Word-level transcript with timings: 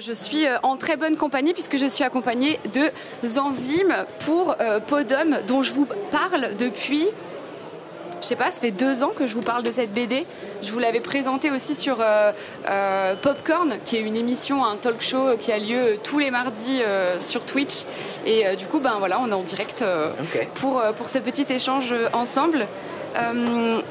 je 0.00 0.12
suis 0.12 0.46
euh, 0.46 0.56
en 0.62 0.76
très 0.76 0.96
bonne 0.96 1.16
compagnie 1.16 1.52
puisque 1.52 1.76
je 1.76 1.86
suis 1.86 2.04
accompagnée 2.04 2.58
de 2.72 2.90
Zanzim 3.24 4.06
pour 4.20 4.56
euh, 4.60 4.80
Podum 4.80 5.38
dont 5.46 5.62
je 5.62 5.72
vous 5.72 5.86
parle 6.10 6.56
depuis 6.56 7.06
je 8.20 8.26
sais 8.26 8.36
pas, 8.36 8.50
ça 8.50 8.60
fait 8.60 8.70
deux 8.70 9.02
ans 9.02 9.12
que 9.16 9.26
je 9.26 9.34
vous 9.34 9.40
parle 9.40 9.62
de 9.62 9.70
cette 9.70 9.92
BD. 9.94 10.26
Je 10.62 10.70
vous 10.72 10.78
l'avais 10.78 11.00
présentée 11.00 11.50
aussi 11.50 11.74
sur 11.74 11.98
euh, 12.00 12.32
euh, 12.68 13.14
Popcorn, 13.14 13.78
qui 13.84 13.96
est 13.96 14.00
une 14.00 14.16
émission, 14.16 14.64
un 14.64 14.76
talk 14.76 15.00
show 15.00 15.36
qui 15.38 15.52
a 15.52 15.58
lieu 15.58 15.98
tous 16.02 16.18
les 16.18 16.30
mardis 16.30 16.82
euh, 16.82 17.18
sur 17.18 17.46
Twitch. 17.46 17.84
Et 18.26 18.56
du 18.56 18.66
coup, 18.66 18.78
ben 18.78 18.96
voilà, 18.98 19.20
on 19.20 19.30
est 19.30 19.34
en 19.34 19.42
direct 19.42 19.82
pour, 20.56 20.82
pour 20.98 21.08
ce 21.08 21.18
petit 21.18 21.46
échange 21.48 21.94
ensemble. 22.12 22.66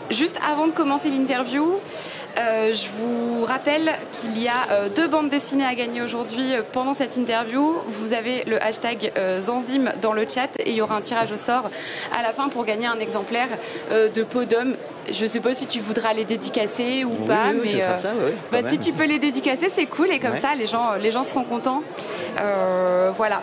Juste 0.10 0.40
avant 0.46 0.68
de 0.68 0.72
commencer 0.72 1.10
l'interview, 1.10 1.80
euh, 2.38 2.74
je 2.74 2.88
vous 2.98 3.44
rappelle 3.44 3.92
qu'il 4.12 4.42
y 4.42 4.48
a 4.48 4.72
euh, 4.72 4.90
deux 4.90 5.08
bandes 5.08 5.30
dessinées 5.30 5.66
à 5.66 5.74
gagner 5.74 6.02
aujourd'hui 6.02 6.54
euh, 6.54 6.62
pendant 6.72 6.94
cette 6.94 7.18
interview. 7.18 7.76
Vous 7.88 8.14
avez 8.14 8.44
le 8.46 8.62
hashtag 8.64 9.12
Zanzim 9.40 9.92
dans 10.02 10.14
le 10.14 10.26
chat 10.28 10.50
et 10.60 10.70
il 10.70 10.76
y 10.76 10.82
aura 10.82 10.96
un 10.96 11.02
tirage 11.02 11.32
au 11.32 11.38
sort 11.38 11.70
à 12.18 12.22
la 12.22 12.30
fin 12.30 12.50
pour 12.50 12.66
gagner 12.66 12.88
un 12.88 13.00
exemplaire 13.00 13.50
de 13.92 14.24
Podum. 14.24 14.76
Je 15.12 15.24
ne 15.24 15.28
sais 15.28 15.40
pas 15.40 15.56
si 15.56 15.66
tu 15.66 15.80
voudras 15.80 16.14
les 16.14 16.26
dédicacer 16.26 17.04
ou 17.04 17.12
pas, 17.26 17.52
mais 17.54 17.82
bah, 18.52 18.68
si 18.68 18.78
tu 18.78 18.92
peux 18.92 19.06
les 19.06 19.20
dédicacer, 19.20 19.70
c'est 19.70 19.88
cool 19.88 20.12
et 20.12 20.20
comme 20.20 20.38
ça, 20.38 20.56
les 20.56 20.68
gens, 20.68 20.94
les 20.94 21.12
gens 21.12 21.24
seront 21.24 21.44
contents. 21.44 21.82
voilà. 23.18 23.42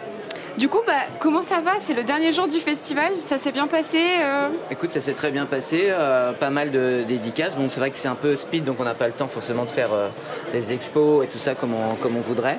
Du 0.58 0.70
coup, 0.70 0.80
bah, 0.86 1.02
comment 1.20 1.42
ça 1.42 1.60
va? 1.60 1.72
C'est 1.80 1.92
le 1.92 2.02
dernier 2.02 2.32
jour 2.32 2.48
du 2.48 2.60
festival, 2.60 3.12
ça 3.18 3.36
s'est 3.36 3.52
bien 3.52 3.66
passé 3.66 3.98
euh? 4.22 4.48
Écoute, 4.70 4.90
ça 4.90 5.02
s'est 5.02 5.12
très 5.12 5.30
bien 5.30 5.44
passé, 5.44 5.88
euh, 5.90 6.32
pas 6.32 6.48
mal 6.48 6.70
de 6.70 7.04
dédicaces. 7.06 7.54
Bon, 7.54 7.68
c'est 7.68 7.80
vrai 7.80 7.90
que 7.90 7.98
c'est 7.98 8.08
un 8.08 8.14
peu 8.14 8.36
speed, 8.36 8.64
donc 8.64 8.80
on 8.80 8.84
n'a 8.84 8.94
pas 8.94 9.06
le 9.06 9.12
temps 9.12 9.28
forcément 9.28 9.66
de 9.66 9.70
faire 9.70 9.92
euh, 9.92 10.08
des 10.54 10.72
expos 10.72 11.24
et 11.24 11.28
tout 11.28 11.38
ça 11.38 11.54
comme 11.54 11.74
on, 11.74 11.96
comme 11.96 12.16
on 12.16 12.20
voudrait. 12.20 12.58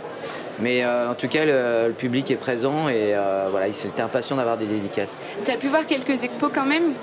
Mais 0.60 0.84
en 0.86 1.14
tout 1.14 1.28
cas, 1.28 1.46
le, 1.46 1.92
public 1.92 2.32
est 2.32 2.36
présent 2.36 2.90
et 2.90 3.14
voilà, 3.52 3.68
ils 3.68 3.86
étaient 3.86 4.02
impatients 4.02 4.38
d'avoir 4.38 4.58
des 4.58 4.66
dédicaces. 4.66 5.20
Tu 5.46 5.52
as 5.52 5.58
pu 5.58 5.68
voir 5.68 5.86
quelques 5.86 6.24
expos 6.24 6.50
quand 6.52 6.66
même? 6.66 6.94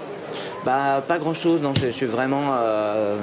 Bah, 0.64 1.02
pas 1.06 1.18
grand 1.18 1.34
chose, 1.34 1.60
non. 1.60 1.72
Je, 1.74 1.88
suis 1.88 2.06
vraiment. 2.06 2.54
Euh, 2.58 3.16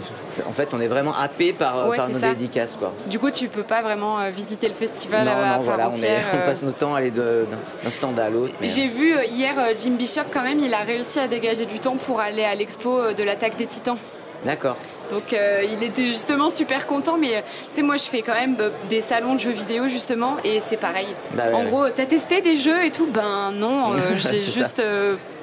en 0.48 0.54
fait, 0.54 0.70
on 0.73 0.80
est 0.80 0.88
vraiment 0.88 1.16
happé 1.16 1.53
par, 1.53 1.88
nos 1.88 2.20
dédicaces, 2.20 2.78
quoi. 2.78 2.94
Du 3.08 3.20
coup, 3.20 3.31
tu 3.31 3.48
peux 3.48 3.64
pas 3.64 3.81
vraiment 3.81 4.20
euh, 4.20 4.30
visiter 4.30 4.68
le 4.68 4.73
festival 4.73 5.26
non, 5.26 5.31
à 5.31 5.58
non, 5.58 5.64
voilà, 5.64 5.90
on, 5.90 6.45
passe 6.45 6.62
notre 6.62 6.78
temps 6.78 6.95
à 6.95 7.00
aller 7.00 7.12
d'un 7.12 7.90
stand 7.90 8.20
à 8.20 8.30
l'autre. 8.30 8.53
J'ai 8.62 8.88
vu 8.88 9.14
euh, 9.14 9.26
hier 9.26 9.56
Jim 9.78 9.92
Bishop, 9.98 10.26
quand 10.31 10.44
même, 10.44 10.59
il 10.59 10.73
a 10.73 10.81
réussi 10.81 11.20
à 11.20 11.28
dégager 11.28 11.66
du 11.66 11.80
temps 11.80 11.95
pour 11.95 12.20
aller 12.20 12.44
à 12.44 12.56
l'expo 12.56 13.14
de 13.14 13.23
l'attaque 13.23 13.58
des 13.58 13.66
titans. 13.66 13.98
D'accord. 14.46 14.78
Donc 15.12 15.34
euh, 15.34 15.64
il 15.70 15.84
était 15.84 16.08
justement 16.08 16.50
super 16.50 16.88
content, 16.88 17.17
mais 17.17 17.36
euh, 17.36 17.42
tu 17.70 17.76
sais, 17.76 17.81
moi 17.81 17.98
je 17.98 18.06
fais 18.06 18.22
quand 18.22 18.34
même 18.34 18.56
euh, 18.59 18.70
des 18.90 19.02
salons 19.02 19.36
de 19.36 19.40
jeux 19.40 19.52
vidéo 19.52 19.88
justement, 19.88 20.38
et 20.45 20.62
c'est 20.62 20.78
pareil. 20.78 21.08
Bah 21.34 21.44
en 21.53 21.66
gros, 21.66 21.90
t'as 21.90 22.06
testé 22.06 22.42
des 22.42 22.56
jeux 22.56 22.86
et 22.86 22.92
tout? 22.92 23.08
Ben 23.08 23.52
non, 23.52 23.94
j'ai 24.18 24.40
juste 24.40 24.81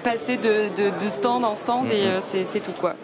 passé 0.02 0.38
de, 0.38 1.08
stand 1.08 1.44
en 1.44 1.54
stand 1.54 1.92
et 1.92 2.04
c'est 2.20 2.60
tout 2.60 2.72
quoi. 2.72 2.94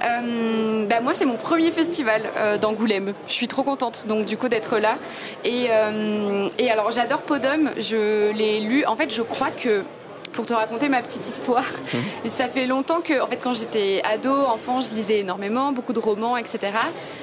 bah 0.00 1.00
moi 1.00 1.14
c'est 1.14 1.26
mon 1.26 1.36
premier 1.36 1.70
festival 1.70 2.22
d'Angoulême. 2.60 3.12
Je 3.28 3.32
suis 3.32 3.48
trop 3.48 3.62
contente 3.62 4.06
donc 4.08 4.24
du 4.24 4.36
coup 4.36 4.48
d'être 4.48 4.78
là. 4.78 4.96
Et, 5.44 5.68
et 6.58 6.70
alors 6.70 6.90
j'adore 6.90 7.22
Podum, 7.22 7.70
je 7.78 8.32
l'ai 8.32 8.60
lu. 8.60 8.84
En 8.86 8.96
fait 8.96 9.14
je 9.14 9.22
crois 9.22 9.50
que 9.50 9.84
pour 10.34 10.46
te 10.46 10.52
raconter 10.52 10.88
ma 10.88 11.02
petite 11.02 11.26
histoire. 11.26 11.64
Mmh. 11.64 11.98
Ça 12.26 12.48
fait 12.48 12.66
longtemps 12.66 13.00
que, 13.00 13.20
en 13.20 13.26
fait, 13.26 13.36
quand 13.36 13.54
j'étais 13.54 14.02
ado, 14.04 14.32
enfant, 14.32 14.80
je 14.80 14.92
lisais 14.92 15.20
énormément, 15.20 15.72
beaucoup 15.72 15.92
de 15.92 16.00
romans, 16.00 16.36
etc. 16.36 16.58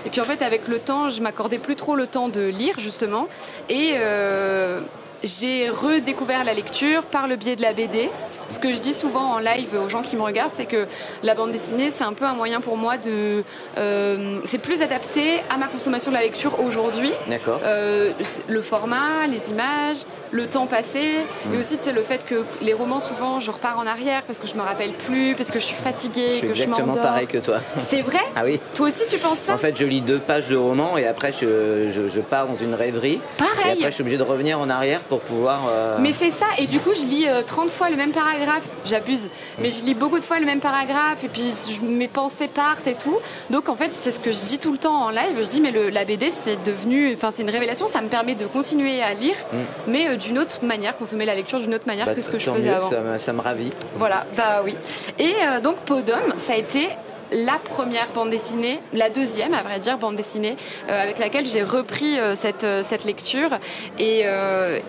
Et 0.05 0.09
puis 0.09 0.21
en 0.21 0.23
fait, 0.25 0.41
avec 0.41 0.67
le 0.67 0.79
temps, 0.79 1.09
je 1.09 1.21
m'accordais 1.21 1.59
plus 1.59 1.75
trop 1.75 1.95
le 1.95 2.07
temps 2.07 2.29
de 2.29 2.41
lire, 2.41 2.79
justement. 2.79 3.27
Et 3.69 3.93
euh, 3.95 4.81
j'ai 5.23 5.69
redécouvert 5.69 6.43
la 6.43 6.53
lecture 6.53 7.03
par 7.03 7.27
le 7.27 7.35
biais 7.35 7.55
de 7.55 7.61
la 7.61 7.73
BD. 7.73 8.09
Ce 8.47 8.59
que 8.59 8.71
je 8.71 8.79
dis 8.79 8.93
souvent 8.93 9.33
en 9.33 9.39
live 9.39 9.69
aux 9.83 9.89
gens 9.89 10.01
qui 10.01 10.15
me 10.15 10.21
regardent, 10.21 10.51
c'est 10.55 10.65
que 10.65 10.87
la 11.23 11.35
bande 11.35 11.51
dessinée, 11.51 11.89
c'est 11.89 12.03
un 12.03 12.13
peu 12.13 12.25
un 12.25 12.33
moyen 12.33 12.61
pour 12.61 12.77
moi 12.77 12.97
de. 12.97 13.43
Euh, 13.77 14.39
c'est 14.45 14.57
plus 14.57 14.81
adapté 14.81 15.41
à 15.49 15.57
ma 15.57 15.67
consommation 15.67 16.11
de 16.11 16.15
la 16.17 16.21
lecture 16.21 16.59
aujourd'hui. 16.63 17.11
D'accord. 17.27 17.61
Euh, 17.63 18.11
le 18.47 18.61
format, 18.61 19.27
les 19.27 19.49
images, 19.49 20.05
le 20.31 20.47
temps 20.47 20.67
passé, 20.67 20.99
et 20.99 21.55
mm. 21.55 21.59
aussi 21.59 21.77
c'est 21.79 21.93
le 21.93 22.03
fait 22.03 22.25
que 22.25 22.43
les 22.61 22.73
romans, 22.73 22.99
souvent, 22.99 23.39
je 23.39 23.51
repars 23.51 23.79
en 23.79 23.87
arrière 23.87 24.23
parce 24.23 24.39
que 24.39 24.47
je 24.47 24.55
me 24.55 24.61
rappelle 24.61 24.91
plus, 24.91 25.35
parce 25.35 25.51
que 25.51 25.59
je 25.59 25.65
suis 25.65 25.75
fatiguée, 25.75 26.39
je 26.41 26.47
que 26.47 26.53
je 26.53 26.63
m'endors. 26.65 26.79
exactement 26.79 26.95
pareil 26.95 27.27
que 27.27 27.37
toi. 27.37 27.59
C'est 27.81 28.01
vrai 28.01 28.19
Ah 28.35 28.41
oui. 28.43 28.59
Toi 28.73 28.87
aussi, 28.87 29.03
tu 29.07 29.17
penses 29.17 29.39
ça 29.45 29.53
En 29.53 29.57
fait, 29.57 29.77
je 29.77 29.85
lis 29.85 30.01
deux 30.01 30.19
pages 30.19 30.49
de 30.49 30.55
roman 30.55 30.97
et 30.97 31.07
après, 31.07 31.31
je, 31.31 31.89
je, 31.91 32.19
pars 32.21 32.47
dans 32.47 32.55
une 32.55 32.75
rêverie. 32.75 33.19
Pareil. 33.37 33.53
Et 33.65 33.71
après, 33.71 33.89
je 33.89 33.95
suis 33.95 34.01
obligé 34.01 34.17
de 34.17 34.23
revenir 34.23 34.59
en 34.59 34.69
arrière 34.69 34.99
pour 35.01 35.21
pouvoir. 35.21 35.61
Euh, 35.69 35.97
Mais 35.99 36.11
c'est 36.11 36.29
ça, 36.29 36.45
et 36.57 36.67
du 36.67 36.79
coup, 36.79 36.91
je 36.93 37.05
lis 37.05 37.25
30 37.47 37.69
fois 37.69 37.89
le 37.89 37.95
même 37.95 38.11
paragraphe 38.11 38.40
j'abuse, 38.85 39.29
mais 39.59 39.69
je 39.69 39.83
lis 39.83 39.93
beaucoup 39.93 40.19
de 40.19 40.23
fois 40.23 40.39
le 40.39 40.45
même 40.45 40.59
paragraphe 40.59 41.23
et 41.23 41.27
puis 41.27 41.53
mes 41.83 42.07
pensées 42.07 42.47
partent 42.47 42.87
et 42.87 42.95
tout. 42.95 43.17
Donc 43.49 43.69
en 43.69 43.75
fait, 43.75 43.93
c'est 43.93 44.11
ce 44.11 44.19
que 44.19 44.31
je 44.31 44.43
dis 44.43 44.59
tout 44.59 44.71
le 44.71 44.77
temps 44.77 45.05
en 45.05 45.09
live. 45.09 45.37
Je 45.37 45.47
dis, 45.47 45.61
mais 45.61 45.71
le, 45.71 45.89
la 45.89 46.05
BD, 46.05 46.29
c'est 46.29 46.61
devenu, 46.63 47.13
enfin, 47.13 47.29
c'est 47.31 47.43
une 47.43 47.49
révélation, 47.49 47.87
ça 47.87 48.01
me 48.01 48.07
permet 48.07 48.35
de 48.35 48.45
continuer 48.45 49.01
à 49.01 49.13
lire, 49.13 49.35
mm. 49.51 49.57
mais 49.87 50.07
euh, 50.09 50.15
d'une 50.15 50.39
autre 50.39 50.63
manière, 50.63 50.97
consommer 50.97 51.25
la 51.25 51.35
lecture 51.35 51.59
d'une 51.59 51.73
autre 51.73 51.87
manière 51.87 52.05
bah, 52.05 52.15
que 52.15 52.21
ce 52.21 52.29
que 52.29 52.39
je 52.39 52.49
faisais 52.49 52.69
avant. 52.69 52.89
Ça, 53.17 53.33
me 53.33 53.41
ravit. 53.41 53.71
Voilà, 53.97 54.25
bah 54.35 54.61
oui. 54.63 54.75
Et 55.19 55.33
euh, 55.43 55.59
donc, 55.59 55.77
Podum, 55.77 56.19
ça 56.37 56.53
a 56.53 56.57
été 56.57 56.89
la 57.31 57.57
première 57.57 58.07
bande 58.13 58.29
dessinée, 58.29 58.79
la 58.93 59.09
deuxième 59.09 59.53
à 59.53 59.61
vrai 59.63 59.79
dire 59.79 59.97
bande 59.97 60.15
dessinée 60.15 60.57
euh, 60.89 61.03
avec 61.03 61.17
laquelle 61.17 61.45
j'ai 61.45 61.63
repris 61.63 62.19
euh, 62.19 62.35
cette, 62.35 62.63
euh, 62.63 62.83
cette 62.85 63.05
lecture 63.05 63.57
et, 63.99 64.21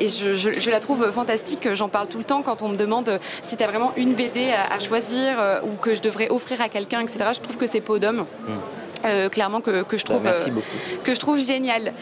et 0.01 0.09
je, 0.09 0.35
je, 0.35 0.71
la 0.71 0.81
trouve 0.81 1.11
fantastique. 1.13 1.73
J'en 1.75 1.89
parle 1.89 2.09
tout 2.09 2.19
le 2.19 2.25
temps 2.25 2.43
quand 2.43 2.63
on 2.63 2.69
me 2.69 2.77
demande 2.77 3.19
si 3.43 3.57
tu 3.57 3.63
as 3.63 3.67
vraiment 3.67 3.93
une 3.97 4.15
BD 4.15 4.51
à, 4.53 4.79
choisir 4.81 5.61
ou 5.65 5.77
que 5.81 5.95
je 5.95 6.01
devrais 6.01 6.29
offrir 6.31 6.61
à 6.61 6.69
quelqu'un, 6.69 7.01
etc. 7.01 7.31
Je 7.35 7.41
trouve 7.41 7.57
que 7.57 7.67
c'est 7.67 7.81
Podum. 7.81 8.25
Mm. 8.47 9.29
clairement 9.29 9.61
que, 9.61 9.83
que 9.83 9.97
je 9.97 10.05
bah, 10.05 10.33
trouve, 10.33 10.63
que 11.05 11.15
je 11.15 11.21
trouve 11.21 11.39
génial. 11.39 11.93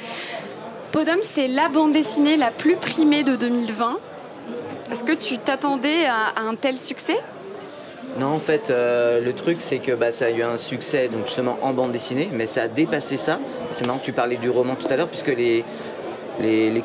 Podum, 0.93 1.19
c'est 1.23 1.49
la 1.49 1.69
bande 1.69 1.93
dessinée 1.93 2.37
la 2.37 2.51
plus 2.51 2.77
primée 2.77 3.23
de 3.23 3.37
2020. 3.37 3.99
Est-ce 4.91 5.05
que 5.05 5.13
tu 5.13 5.39
t'attendais 5.39 6.07
à 6.07 6.41
un 6.41 6.55
tel 6.55 6.79
succès? 6.79 7.19
Non, 8.19 8.27
en 8.29 8.39
fait, 8.39 8.71
euh, 8.71 9.21
le 9.21 9.33
truc, 9.33 9.59
c'est 9.61 9.79
que 9.79 9.93
bah, 9.93 10.13
ça 10.13 10.27
a 10.27 10.31
eu 10.31 10.43
un 10.43 10.57
succès 10.57 11.09
donc 11.09 11.27
justement 11.27 11.59
en 11.63 11.73
bande 11.73 11.93
dessinée, 11.93 12.29
mais 12.33 12.47
ça 12.47 12.63
a 12.63 12.69
dépassé 12.69 13.17
ça. 13.17 13.39
C'est 13.73 13.87
marrant 13.87 13.99
que 13.99 14.05
tu 14.05 14.13
parlais 14.13 14.37
du 14.37 14.51
roman 14.51 14.75
tout 14.75 14.89
à 14.91 14.97
l'heure, 14.97 15.09
puisque 15.09 15.29
les, 15.29 15.65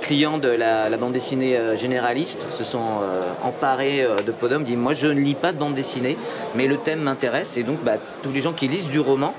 clients 0.01 0.37
de 0.37 0.49
la, 0.49 0.95
bande 0.97 1.13
dessinée 1.13 1.57
euh, 1.57 1.75
généraliste 1.75 2.45
se 2.51 2.63
sont 2.63 2.79
euh, 2.79 3.23
emparés 3.43 4.05
de 4.25 4.31
Podum, 4.31 4.63
disent 4.63 4.77
Moi, 4.77 4.93
je 4.93 5.07
ne 5.07 5.19
lis 5.19 5.35
pas 5.35 5.51
de 5.51 5.57
bande 5.57 5.73
dessinée, 5.73 6.17
mais 6.55 6.67
le 6.67 6.77
thème 6.77 6.99
m'intéresse, 6.99 7.57
et 7.57 7.63
donc 7.63 7.83
bah, 7.83 7.97
tous 8.21 8.31
les 8.31 8.41
gens 8.41 8.53
qui 8.53 8.67
lisent 8.67 8.87
du 8.87 8.99
roman 8.99 9.33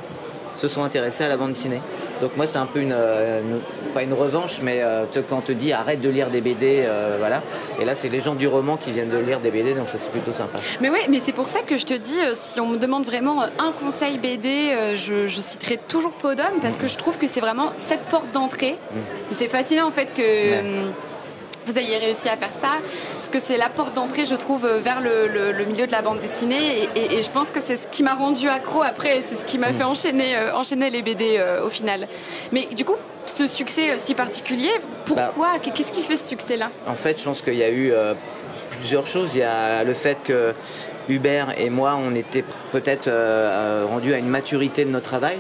se 0.57 0.69
sont 0.69 0.83
intéressés 0.83 1.25
à 1.25 1.29
la 1.29 1.37
bande 1.37 1.53
dessinée. 1.53 1.81
Donc 2.21 2.37
moi 2.37 2.47
c'est 2.47 2.59
un 2.59 2.67
peu 2.67 2.81
une, 2.81 2.97
pas 3.97 4.03
une 4.03 4.13
revanche, 4.13 4.61
mais 4.63 4.81
euh, 4.83 5.07
quand 5.27 5.39
on 5.39 5.41
te 5.41 5.53
dit 5.53 5.73
arrête 5.73 6.03
de 6.03 6.11
lire 6.11 6.29
des 6.29 6.43
BD, 6.43 6.83
euh, 6.85 7.17
voilà. 7.19 7.43
Et 7.81 7.85
là 7.87 7.95
c'est 7.95 8.11
les 8.11 8.21
gens 8.21 8.35
du 8.35 8.47
roman 8.47 8.77
qui 8.77 8.93
viennent 8.93 9.09
de 9.09 9.17
lire 9.17 9.41
des 9.41 9.51
BD, 9.51 9.73
donc 9.73 9.89
ça 9.89 9.97
c'est 9.97 10.11
plutôt 10.11 10.35
sympa. 10.35 10.59
Mais 10.83 10.91
oui, 10.91 10.99
mais 11.09 11.19
c'est 11.25 11.33
pour 11.33 11.49
ça 11.49 11.61
que 11.63 11.79
je 11.79 11.87
te 11.87 11.95
dis, 11.95 12.19
si 12.35 12.61
on 12.61 12.69
me 12.69 12.77
demande 12.77 13.07
vraiment 13.07 13.41
un 13.43 13.73
conseil 13.73 14.19
BD, 14.19 14.95
je, 14.95 15.27
citerai 15.41 15.79
toujours 15.89 16.13
Podum 16.13 16.61
parce 16.61 16.77
que 16.77 16.89
je 16.89 16.99
trouve 16.99 17.17
que 17.17 17.27
c'est 17.27 17.41
vraiment 17.41 17.73
cette 17.77 18.03
porte 18.03 18.31
d'entrée. 18.33 18.73
Mm. 18.73 18.99
C'est 19.31 19.49
fascinant 19.49 19.89
en 19.89 19.93
fait 19.93 20.13
que 20.13 20.85
vous 21.67 21.79
ayez 21.79 21.97
réussi 21.99 22.29
à 22.29 22.37
faire 22.37 22.51
ça. 22.51 22.79
Parce 23.15 23.29
que 23.29 23.39
c'est 23.39 23.57
la 23.57 23.69
porte 23.69 23.95
d'entrée, 23.95 24.25
je 24.25 24.35
trouve, 24.35 24.67
vers 24.67 25.01
le, 25.01 25.65
milieu 25.65 25.87
de 25.87 25.93
la 25.93 26.03
bande 26.03 26.21
dessinée. 26.21 26.89
Et, 26.95 27.23
je 27.23 27.31
pense 27.31 27.51
que 27.51 27.61
c'est 27.61 27.77
ce 27.77 27.87
qui 27.89 28.03
m'a 28.03 28.15
rendu 28.15 28.49
accro 28.49 28.83
après. 28.83 29.23
C'est 29.27 29.37
ce 29.37 29.45
qui 29.45 29.59
m'a 29.59 29.71
mm. 29.71 29.75
fait 29.75 29.85
enchaîner, 29.85 30.37
euh, 30.37 30.55
enchaîner 30.55 30.91
les 30.91 31.03
BD 31.03 31.37
euh, 31.39 31.67
au 31.67 31.71
final. 31.71 32.07
Mais 32.53 32.69
du 32.77 32.85
coup, 32.85 32.97
ce 33.31 33.47
succès 33.47 33.91
euh, 33.91 33.95
si 33.99 34.15
particulier, 34.15 34.71
pourquoi? 35.05 35.55
Bah. 35.55 35.71
Qu'est-ce 35.75 35.93
qui 35.93 36.03
fait 36.03 36.17
ce 36.17 36.29
succès-là? 36.29 36.71
En 36.87 36.95
fait, 36.95 37.19
je 37.19 37.25
pense 37.25 37.43
qu'il 37.43 37.55
y 37.55 37.63
a 37.63 37.71
eu 37.71 37.93
plusieurs 38.71 39.07
choses. 39.07 39.31
Il 39.35 39.39
y 39.39 39.43
a 39.43 39.85
le 39.85 39.95
fait 39.95 40.19
que 40.25 40.53
Hubert 41.09 41.55
et 41.59 41.71
moi, 41.71 41.97
on 42.01 42.15
était 42.15 42.45
peut-être 42.73 43.09
rendus 43.89 44.13
à 44.15 44.19
une 44.19 44.29
maturité 44.29 44.85
de 44.85 44.91
notre 44.91 45.07
travail. 45.07 45.39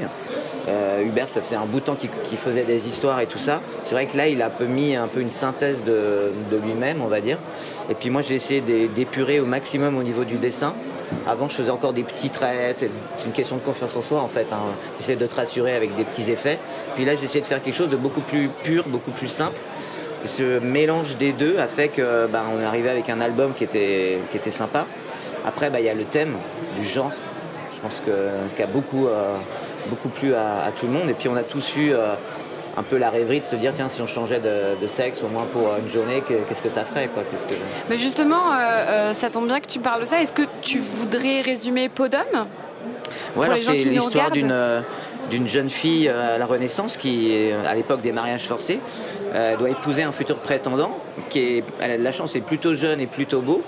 Euh, 0.68 1.02
Hubert, 1.02 1.28
ça 1.28 1.42
faisait 1.42 1.56
un 1.56 1.66
bout 1.66 1.80
de 1.80 1.84
temps 1.84 1.94
qu'il 1.96 2.38
faisait 2.38 2.64
des 2.64 2.88
histoires 2.88 3.20
et 3.20 3.26
tout 3.26 3.38
ça. 3.38 3.60
C'est 3.84 3.94
vrai 3.94 4.06
que 4.06 4.16
là, 4.16 4.28
il 4.28 4.42
a 4.42 4.50
mis 4.60 4.96
un 4.96 5.06
peu 5.06 5.20
une 5.20 5.30
synthèse 5.30 5.82
de, 5.84 6.32
lui-même, 6.56 7.02
on 7.02 7.06
va 7.06 7.20
dire. 7.20 7.38
Et 7.90 7.94
puis 7.94 8.10
moi, 8.10 8.22
j'ai 8.22 8.34
essayé 8.34 8.60
d'épurer 8.60 9.40
au 9.40 9.46
maximum 9.46 9.96
au 9.96 10.02
niveau 10.02 10.24
du 10.24 10.36
dessin. 10.36 10.74
Avant, 11.26 11.48
je 11.48 11.54
faisais 11.54 11.70
encore 11.70 11.92
des 11.92 12.02
petits 12.02 12.30
traits. 12.30 12.84
C'est 13.16 13.26
une 13.26 13.32
question 13.32 13.56
de 13.56 13.62
confiance 13.62 13.96
en 13.96 14.02
soi, 14.02 14.20
en 14.20 14.28
fait. 14.28 14.46
Hein. 14.52 14.58
J'essaie 14.98 15.16
de 15.16 15.26
te 15.26 15.36
rassurer 15.36 15.74
avec 15.74 15.94
des 15.96 16.04
petits 16.04 16.30
effets. 16.30 16.58
Puis 16.94 17.04
là, 17.04 17.14
j'ai 17.14 17.24
essayé 17.24 17.40
de 17.40 17.46
faire 17.46 17.62
quelque 17.62 17.74
chose 17.74 17.90
de 17.90 17.96
beaucoup 17.96 18.20
plus 18.20 18.48
pur, 18.62 18.84
beaucoup 18.86 19.12
plus 19.12 19.28
simple. 19.28 19.58
Et 20.24 20.28
ce 20.28 20.58
mélange 20.58 21.16
des 21.16 21.32
deux 21.32 21.58
a 21.58 21.66
fait 21.66 21.88
que 21.88 22.26
bah, 22.26 22.44
est 22.60 22.64
arrivé 22.64 22.88
avec 22.88 23.08
un 23.10 23.20
album 23.20 23.54
qui 23.54 23.64
était, 23.64 24.18
qui 24.30 24.36
était 24.36 24.50
sympa. 24.50 24.86
Après, 25.44 25.70
bah, 25.70 25.78
il 25.80 25.86
y 25.86 25.88
a 25.88 25.94
le 25.94 26.04
thème 26.04 26.36
du 26.78 26.84
genre. 26.84 27.12
Je 27.74 27.80
pense 27.80 28.00
qu'il 28.00 28.58
y 28.58 28.62
a 28.62 28.66
beaucoup, 28.66 29.06
euh, 29.06 29.36
beaucoup 29.88 30.08
plu 30.08 30.34
à, 30.34 30.72
tout 30.74 30.86
le 30.86 30.92
monde. 30.92 31.08
Et 31.10 31.14
puis 31.14 31.28
on 31.28 31.36
a 31.36 31.42
tous 31.42 31.76
eu 31.76 31.92
euh, 31.92 32.14
un 32.76 32.82
peu 32.82 32.98
la 32.98 33.10
rêverie 33.10 33.40
de 33.40 33.44
se 33.44 33.56
dire 33.56 33.72
tiens 33.74 33.88
si 33.88 34.00
on 34.00 34.06
changeait 34.06 34.40
de, 34.40 34.86
sexe 34.86 35.22
au 35.22 35.28
moins 35.28 35.46
pour 35.50 35.74
une 35.76 35.88
journée 35.88 36.22
qu'est-ce 36.26 36.62
que 36.62 36.68
ça 36.68 36.84
ferait 36.84 37.08
quoi 37.08 37.22
que... 37.22 37.54
Mais 37.88 37.98
justement 37.98 38.52
ça 39.12 39.30
tombe 39.30 39.46
bien 39.46 39.60
que 39.60 39.66
tu 39.66 39.78
parles 39.78 40.02
de 40.02 40.06
ça 40.06 40.20
est-ce 40.20 40.32
que 40.32 40.42
tu 40.62 40.78
voudrais 40.78 41.40
résumer 41.40 41.88
Podum? 41.88 42.20
Ouais, 43.34 43.48
c'est 43.58 43.72
l'histoire 43.72 44.30
d'une 44.30 44.54
d'une 45.30 45.48
jeune 45.48 45.70
fille 45.70 46.08
à 46.08 46.38
la 46.38 46.46
Renaissance 46.46 46.96
qui, 46.96 47.50
à 47.66 47.74
l'époque 47.74 48.00
des 48.00 48.12
mariages 48.12 48.44
forcés, 48.44 48.78
doit 49.58 49.70
épouser 49.70 50.02
un 50.04 50.12
futur 50.12 50.36
prétendant 50.36 50.98
qui 51.30 51.40
est, 51.40 51.64
elle 51.80 51.90
a 51.90 51.98
de 51.98 52.04
la 52.04 52.12
chance, 52.12 52.36
est 52.36 52.40
plutôt 52.40 52.74
jeune 52.74 53.00
et 53.00 53.06
plutôt 53.06 53.40
beau. 53.40 53.62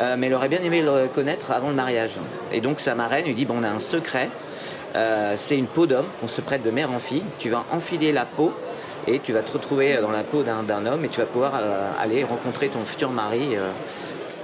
Euh, 0.00 0.16
mais 0.18 0.26
elle 0.26 0.34
aurait 0.34 0.48
bien 0.48 0.62
aimé 0.62 0.82
le 0.82 1.08
connaître 1.08 1.50
avant 1.50 1.68
le 1.68 1.74
mariage. 1.74 2.12
Et 2.52 2.60
donc 2.60 2.80
sa 2.80 2.94
marraine 2.94 3.24
lui 3.24 3.34
dit 3.34 3.44
bon, 3.44 3.56
on 3.60 3.62
a 3.62 3.68
un 3.68 3.80
secret, 3.80 4.28
euh, 4.96 5.34
c'est 5.36 5.56
une 5.56 5.66
peau 5.66 5.86
d'homme 5.86 6.06
qu'on 6.20 6.28
se 6.28 6.40
prête 6.40 6.62
de 6.62 6.70
mère 6.70 6.90
en 6.90 6.98
fille. 6.98 7.24
Tu 7.38 7.50
vas 7.50 7.64
enfiler 7.70 8.12
la 8.12 8.24
peau 8.24 8.52
et 9.06 9.18
tu 9.18 9.32
vas 9.32 9.42
te 9.42 9.52
retrouver 9.52 9.98
dans 9.98 10.10
la 10.10 10.24
peau 10.24 10.42
d'un 10.42 10.86
homme 10.86 11.04
et 11.04 11.08
tu 11.08 11.20
vas 11.20 11.26
pouvoir 11.26 11.52
euh, 11.60 11.90
aller 12.00 12.24
rencontrer 12.24 12.68
ton 12.68 12.84
futur 12.84 13.10
mari. 13.10 13.56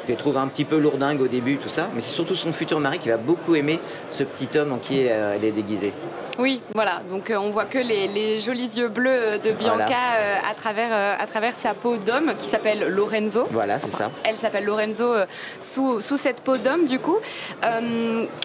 Tu 0.07 0.17
trouve 0.17 0.37
un 0.37 0.49
petit 0.49 0.65
peu 0.65 0.79
lourdingue 0.79 1.21
au 1.21 1.29
début, 1.29 1.57
tout 1.57 1.69
ça, 1.69 1.89
mais 1.95 2.01
c'est 2.01 2.13
surtout 2.13 2.35
son 2.35 2.53
futur 2.53 2.81
mari 2.81 2.99
qui 2.99 3.09
va 3.09 3.17
beaucoup 3.17 3.55
aimer 3.55 3.79
ce 4.11 4.25
petit 4.25 4.49
homme 4.59 4.73
en 4.73 4.79
qui 4.79 5.01
elle 5.01 5.45
est 5.45 5.53
déguisée. 5.53 5.93
Oui, 6.39 6.61
voilà. 6.75 7.03
Donc 7.09 7.31
euh, 7.31 7.37
on 7.37 7.51
voit 7.51 7.67
que 7.67 7.79
les, 7.79 8.39
jolis 8.39 8.77
yeux 8.77 8.89
bleus 8.89 9.11
euh, 9.11 9.39
de 9.39 9.51
Bianca 9.51 9.85
euh, 10.17 10.37
à, 10.51 10.55
travers, 10.55 11.21
à 11.21 11.27
travers 11.27 11.55
sa 11.55 11.75
peau 11.75 11.97
d'homme 11.97 12.33
qui 12.39 12.47
s'appelle 12.47 12.89
Lorenzo. 12.89 13.45
Voilà, 13.51 13.79
c'est 13.79 13.91
ça. 13.93 14.11
Elle 14.25 14.39
s'appelle 14.39 14.65
Lorenzo 14.65 15.15
sous, 15.61 16.01
sous, 16.01 16.17
cette 16.17 16.43
peau 16.43 16.57
d'homme, 16.57 16.87
du 16.87 16.99
coup. 16.99 17.19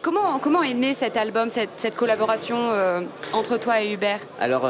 comment, 0.02 0.40
comment 0.40 0.64
est 0.64 0.74
né 0.74 0.94
cet 0.94 1.18
album, 1.18 1.50
cette, 1.50 1.70
cette 1.78 1.96
collaboration 1.96 2.72
entre 3.34 3.58
toi 3.58 3.82
et 3.82 3.92
Hubert? 3.92 4.20
Alors, 4.40 4.70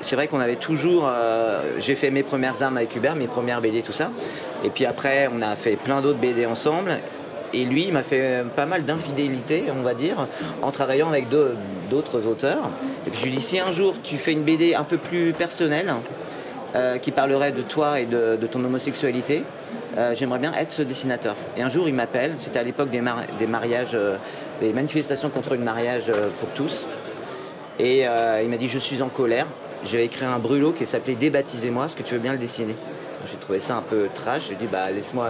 c'est 0.00 0.16
vrai 0.16 0.28
qu'on 0.28 0.40
avait 0.40 0.56
toujours. 0.56 1.10
J'ai 1.78 1.94
fait 1.94 2.10
mes 2.10 2.22
premières 2.22 2.62
armes 2.62 2.76
avec 2.76 2.94
Hubert, 2.96 3.16
mes 3.16 3.26
premières 3.26 3.60
BD, 3.60 3.82
tout 3.82 3.92
ça. 3.92 4.10
Et 4.64 4.70
puis 4.70 4.86
après, 4.86 5.28
on 5.32 5.42
a 5.42 5.56
fait 5.56 5.76
plein 5.76 6.00
d'autres 6.00 6.18
BD 6.26 6.46
ensemble. 6.46 6.98
Et 7.52 7.64
lui, 7.64 7.84
il 7.84 7.92
m'a 7.92 8.02
fait 8.02 8.44
pas 8.56 8.66
mal 8.66 8.84
d'infidélité, 8.84 9.64
on 9.76 9.82
va 9.82 9.94
dire, 9.94 10.26
en 10.60 10.72
travaillant 10.72 11.08
avec 11.08 11.26
d'autres 11.88 12.26
auteurs. 12.26 12.70
Et 13.06 13.10
puis 13.10 13.20
je 13.20 13.24
lui 13.26 13.36
dis, 13.36 13.40
si 13.40 13.60
un 13.60 13.70
jour 13.70 13.94
tu 14.02 14.16
fais 14.16 14.32
une 14.32 14.42
BD 14.42 14.74
un 14.74 14.82
peu 14.82 14.96
plus 14.96 15.32
personnelle, 15.32 15.94
euh, 16.74 16.98
qui 16.98 17.12
parlerait 17.12 17.52
de 17.52 17.62
toi 17.62 18.00
et 18.00 18.04
de, 18.04 18.46
ton 18.50 18.64
homosexualité, 18.64 19.44
euh, 19.96 20.12
j'aimerais 20.16 20.40
bien 20.40 20.52
être 20.54 20.72
ce 20.72 20.82
dessinateur. 20.82 21.36
Et 21.56 21.62
un 21.62 21.68
jour, 21.68 21.88
il 21.88 21.94
m'appelle, 21.94 22.32
c'était 22.38 22.58
à 22.58 22.64
l'époque 22.64 22.90
des, 22.90 23.00
mariages, 23.46 23.94
euh, 23.94 24.16
des 24.60 24.72
manifestations 24.72 25.30
contre 25.30 25.54
le 25.54 25.60
mariage 25.60 26.10
pour 26.40 26.48
tous. 26.48 26.88
Et 27.78 28.00
il 28.42 28.48
m'a 28.48 28.56
dit, 28.56 28.68
je 28.68 28.80
suis 28.80 29.02
en 29.02 29.08
colère, 29.08 29.46
je 29.84 29.96
vais 29.96 30.04
écrire 30.04 30.30
un 30.30 30.40
brûlot 30.40 30.72
qui 30.72 30.84
s'appelait 30.84 31.14
Débaptisez-moi, 31.14 31.86
est-ce 31.86 31.94
que 31.94 32.02
tu 32.02 32.14
veux 32.14 32.20
bien 32.20 32.32
le 32.32 32.38
dessiner 32.38 32.74
J'ai 33.30 33.36
trouvé 33.36 33.60
ça 33.60 33.76
un 33.76 33.82
peu 33.82 34.08
trash, 34.12 34.48
j'ai 34.48 34.56
dit, 34.56 34.66
bah 34.66 34.90
laisse-moi 34.90 35.28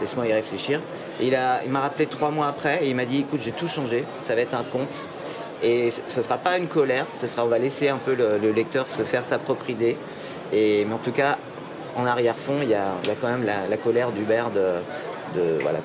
laisse-moi 0.00 0.26
y 0.26 0.32
réfléchir 0.32 0.80
il 1.20 1.70
m'a 1.70 1.80
rappelé 1.80 2.06
trois 2.06 2.30
mois 2.30 2.46
après 2.46 2.84
et 2.84 2.88
il 2.88 2.96
m'a 2.96 3.04
dit 3.04 3.20
écoute, 3.20 3.40
j'ai 3.42 3.52
tout 3.52 3.68
changé, 3.68 4.04
ça 4.20 4.34
va 4.34 4.40
être 4.40 4.54
un 4.54 4.64
conte. 4.64 5.06
Et 5.62 5.90
ce 5.90 6.18
ne 6.18 6.22
sera 6.22 6.36
pas 6.36 6.58
une 6.58 6.66
colère, 6.66 7.06
ce 7.14 7.26
sera, 7.26 7.44
on 7.44 7.48
va 7.48 7.58
laisser 7.58 7.88
un 7.88 7.96
peu 7.96 8.14
le, 8.14 8.52
lecteur 8.52 8.88
se 8.88 9.02
faire 9.02 9.24
sa 9.24 9.38
propre 9.38 9.70
idée. 9.70 9.96
Et, 10.52 10.84
mais 10.84 10.94
en 10.94 10.98
tout 10.98 11.12
cas, 11.12 11.38
en 11.96 12.04
arrière-fond, 12.06 12.56
il 12.60 12.68
y, 12.68 12.74
a, 12.74 12.96
quand 13.20 13.28
même 13.28 13.44
la, 13.44 13.76
colère 13.76 14.10
d'Hubert 14.10 14.50
de, 14.50 14.80
de, 15.34 15.58
voilà, 15.62 15.78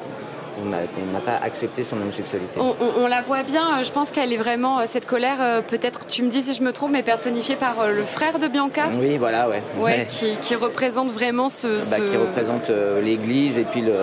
qu'on 0.56 0.70
n'a 0.70 1.20
pas 1.20 1.44
accepté 1.44 1.84
son 1.84 1.98
homosexualité. 1.98 2.60
On, 2.60 3.08
la 3.08 3.22
voit 3.22 3.44
bien, 3.44 3.82
je 3.82 3.92
pense 3.92 4.12
qu'elle 4.12 4.34
est 4.34 4.38
vraiment, 4.38 4.80
euh, 4.80 4.84
cette 4.86 5.06
colère, 5.06 5.38
euh, 5.42 5.62
peut-être, 5.62 6.06
tu 6.06 6.24
me 6.24 6.30
dis 6.30 6.42
si 6.42 6.54
je 6.54 6.64
me 6.64 6.72
trompe, 6.72 6.92
mais 6.92 7.04
personnifiée 7.04 7.56
par 7.56 7.80
euh, 7.80 7.92
le 7.92 8.06
frère 8.06 8.40
de 8.40 8.48
Bianca. 8.48 8.88
Oui, 9.00 9.18
voilà, 9.18 9.50
ouais. 9.50 9.62
ouais, 9.80 10.08
Qui, 10.08 10.56
représente 10.56 11.12
vraiment 11.12 11.50
ce... 11.50 11.80
Bah, 11.90 11.98
qui 11.98 12.18
représente 12.18 12.70
l'Église 13.02 13.58
et 13.58 13.64
puis 13.64 13.82
le 13.82 13.94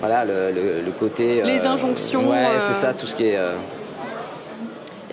voilà, 0.00 0.24
le, 0.24 0.90
côté. 0.98 1.42
Les 1.42 1.60
injonctions. 1.60 2.28
Ouais, 2.28 2.44
c'est 2.58 2.74
ça, 2.74 2.92
tout 2.92 3.06
ce 3.06 3.14
qui 3.14 3.26
est. 3.26 3.38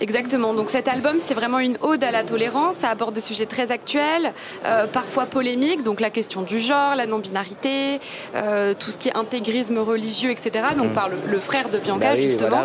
Exactement. 0.00 0.54
Donc 0.54 0.70
cet 0.70 0.88
album, 0.88 1.16
c'est 1.18 1.34
vraiment 1.34 1.58
une 1.58 1.76
ode 1.82 2.02
à 2.02 2.10
la 2.10 2.24
tolérance. 2.24 2.76
Ça 2.76 2.88
aborde 2.88 3.14
des 3.14 3.20
sujets 3.20 3.46
très 3.46 3.70
actuels, 3.70 4.32
euh, 4.64 4.86
parfois 4.86 5.26
polémiques. 5.26 5.82
Donc 5.82 6.00
la 6.00 6.10
question 6.10 6.42
du 6.42 6.58
genre, 6.58 6.94
la 6.96 7.06
non-binarité, 7.06 8.00
euh, 8.34 8.74
tout 8.78 8.90
ce 8.90 8.98
qui 8.98 9.08
est 9.08 9.16
intégrisme 9.16 9.78
religieux, 9.78 10.30
etc. 10.30 10.68
Donc 10.76 10.90
mm. 10.90 10.94
par 10.94 11.08
le, 11.08 11.38
frère 11.38 11.68
de 11.68 11.78
Bianca, 11.78 12.14
bah 12.14 12.16
justement. 12.16 12.62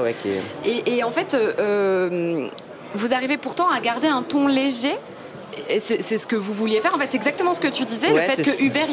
et, 0.65 1.03
en 1.03 1.11
fait, 1.11 1.33
euh, 1.33 2.47
vous 2.93 3.13
arrivez 3.13 3.37
pourtant 3.37 3.69
à 3.69 3.79
garder 3.79 4.07
un 4.07 4.21
ton 4.23 4.47
léger 4.47 4.95
c'est 5.79 6.17
ce 6.17 6.27
que 6.27 6.35
vous 6.35 6.53
vouliez 6.53 6.81
faire. 6.81 6.93
En 6.93 6.97
fait, 6.97 7.07
c'est 7.11 7.17
exactement 7.17 7.53
ce 7.53 7.61
que 7.61 7.67
tu 7.67 7.83
disais. 7.85 8.11
le 8.13 8.19
fait 8.21 8.41
que 8.41 8.63
Hubert, 8.63 8.87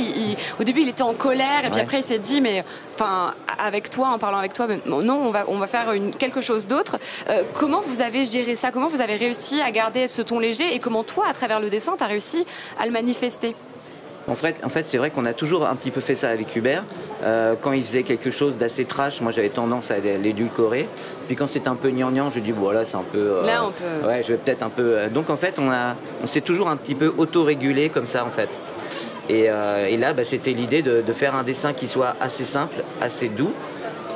au 0.61 0.65
début, 0.65 0.83
il 0.83 0.89
était 0.89 1.03
en 1.03 1.15
colère, 1.15 1.65
et 1.65 1.71
puis 1.71 1.81
après, 1.81 2.01
il 2.01 2.05
s'est 2.05 2.19
dit, 2.19 2.41
mais 2.41 2.65
enfin, 2.95 3.35
avec 3.59 3.91
toi, 3.91 4.09
en 4.09 4.19
parlant 4.19 4.39
avec 4.39 4.53
toi, 4.53 4.67
non, 4.87 5.03
on 5.15 5.31
va, 5.31 5.45
on 5.49 5.59
va 5.59 5.67
faire 5.67 5.93
une, 5.93 6.15
quelque 6.15 6.41
chose 6.41 6.67
d'autre. 6.67 6.99
Euh, 7.29 7.43
comment 7.55 7.81
vous 7.81 8.01
avez 8.01 8.25
géré 8.25 8.57
ça? 8.57 8.71
Comment 8.71 8.89
vous 8.89 9.01
avez 9.01 9.17
réussi 9.17 9.61
à 9.61 9.71
garder 9.71 10.09
ce 10.09 10.23
ton 10.23 10.39
léger? 10.39 10.75
Et 10.75 10.79
comment 10.79 11.05
toi, 11.05 11.27
à 11.29 11.33
travers 11.33 11.61
le 11.61 11.71
dessin, 11.71 11.95
tu 11.97 12.05
as 12.05 12.07
réussi 12.07 12.45
à 12.79 12.87
le 12.87 12.93
manifester? 12.93 13.55
En 14.29 14.35
fait, 14.35 14.57
en 14.65 14.69
fait 14.69 14.87
c'est 14.87 14.99
vrai 14.99 15.11
qu'on 15.11 15.27
a 15.27 15.33
toujours 15.33 15.67
un 15.67 15.75
petit 15.75 15.91
peu 15.91 16.01
fait 16.01 16.15
ça 16.15 16.29
avec 16.29 16.55
Hubert. 16.55 16.85
Euh, 17.25 17.55
quand 17.61 17.73
il 17.73 17.83
faisait 17.83 18.03
quelque 18.03 18.31
chose 18.31 18.57
d'assez 18.57 18.85
trash, 18.85 19.21
moi 19.21 19.33
j'avais 19.33 19.49
tendance 19.49 19.91
à 19.91 19.99
l'édulcorer. 19.99 20.89
Puis 21.27 21.37
quand 21.37 21.47
c'est 21.47 21.67
un 21.67 21.75
peu 21.75 21.91
gnangnan, 21.91 22.31
je 22.31 22.41
dis 22.41 22.53
voilà, 22.53 22.85
c'est 22.85 22.97
un 22.97 23.05
peu. 23.11 23.19
Euh, 23.19 23.45
là, 23.45 23.65
on 23.65 23.73
peut. 23.73 24.07
Ouais, 24.07 24.23
je 24.23 24.29
vais 24.29 24.39
peut-être 24.39 24.63
un 24.63 24.71
peu. 24.71 24.97
Euh, 24.97 25.09
donc 25.09 25.31
en 25.31 25.37
fait, 25.37 25.59
on, 25.59 25.71
a, 25.71 25.97
on 26.23 26.27
s'est 26.27 26.41
toujours 26.41 26.69
un 26.69 26.77
petit 26.77 26.95
peu 26.95 27.13
auto-régulé 27.17 27.89
comme 27.89 28.07
ça 28.07 28.25
en 28.25 28.31
fait. 28.31 28.49
Et, 29.29 29.49
là, 29.97 30.13
bah, 30.13 30.25
c'était 30.25 30.51
l'idée 30.51 30.83
de, 30.83 31.13
faire 31.13 31.35
un 31.35 31.43
dessin 31.43 31.73
qui 31.73 31.89
soit 31.89 32.17
assez 32.21 32.45
simple, 32.45 32.77
assez 33.01 33.29
doux, 33.29 33.53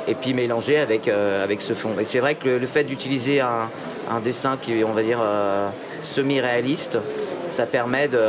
et 0.07 0.13
puis 0.13 0.35
mélangé 0.35 0.77
avec, 0.77 1.07
avec 1.07 1.61
ce 1.61 1.73
fond. 1.73 1.95
Et 1.99 2.05
c'est 2.05 2.19
vrai 2.19 2.35
que 2.35 2.49
le, 2.49 2.67
fait 2.67 2.83
d'utiliser 2.83 3.41
un, 3.41 3.69
un, 4.11 4.19
dessin 4.19 4.57
qui 4.61 4.77
est, 4.77 4.83
on 4.83 4.91
va 4.91 5.01
dire, 5.01 5.19
semi-réaliste, 6.03 6.99
ça 7.49 7.65
permet 7.65 8.09
de 8.09 8.19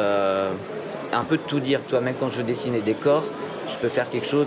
un 1.12 1.24
peu 1.24 1.36
de 1.36 1.42
tout 1.42 1.60
dire. 1.60 1.80
Toi, 1.86 2.00
même 2.00 2.14
quand 2.18 2.30
je 2.30 2.42
dessine 2.42 2.80
des 2.80 2.94
corps, 2.94 3.24
je 3.70 3.76
peux 3.76 3.88
faire 3.88 4.08
quelque 4.08 4.26
chose 4.26 4.46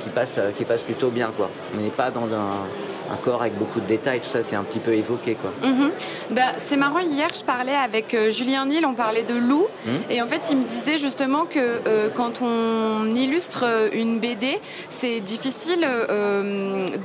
qui, 0.00 0.08
passe, 0.10 0.40
qui 0.56 0.64
passe 0.64 0.82
plutôt 0.82 1.10
bien. 1.10 1.30
Quoi. 1.36 1.50
On 1.74 1.80
n'est 1.80 1.90
pas 1.90 2.10
dans 2.10 2.24
un, 2.24 2.66
un 3.10 3.16
corps 3.16 3.40
avec 3.42 3.58
beaucoup 3.58 3.80
de 3.80 3.86
détails, 3.86 4.20
tout 4.20 4.28
ça, 4.28 4.42
c'est 4.42 4.56
un 4.56 4.62
petit 4.62 4.78
peu 4.78 4.94
évoqué. 4.94 5.34
quoi. 5.34 5.52
Mhm. 5.62 5.90
bah, 6.30 6.52
c'est 6.58 6.76
marrant, 6.76 7.00
hier, 7.00 7.28
je 7.34 7.44
parlais 7.44 7.74
avec 7.74 8.14
euh, 8.14 8.30
Julien 8.30 8.66
Nil, 8.66 8.86
on 8.86 8.94
parlait 8.94 9.22
de 9.22 9.34
loup, 9.34 9.66
mhm. 9.84 9.92
et 10.10 10.22
en 10.22 10.26
fait, 10.26 10.48
il 10.50 10.58
me 10.58 10.64
disait 10.64 10.96
justement 10.96 11.44
que 11.44 11.58
euh, 11.58 12.08
quand 12.14 12.40
on 12.42 13.14
illustre 13.14 13.64
euh, 13.64 13.88
une 13.92 14.18
BD, 14.20 14.60
c'est 14.88 15.20
difficile 15.20 15.86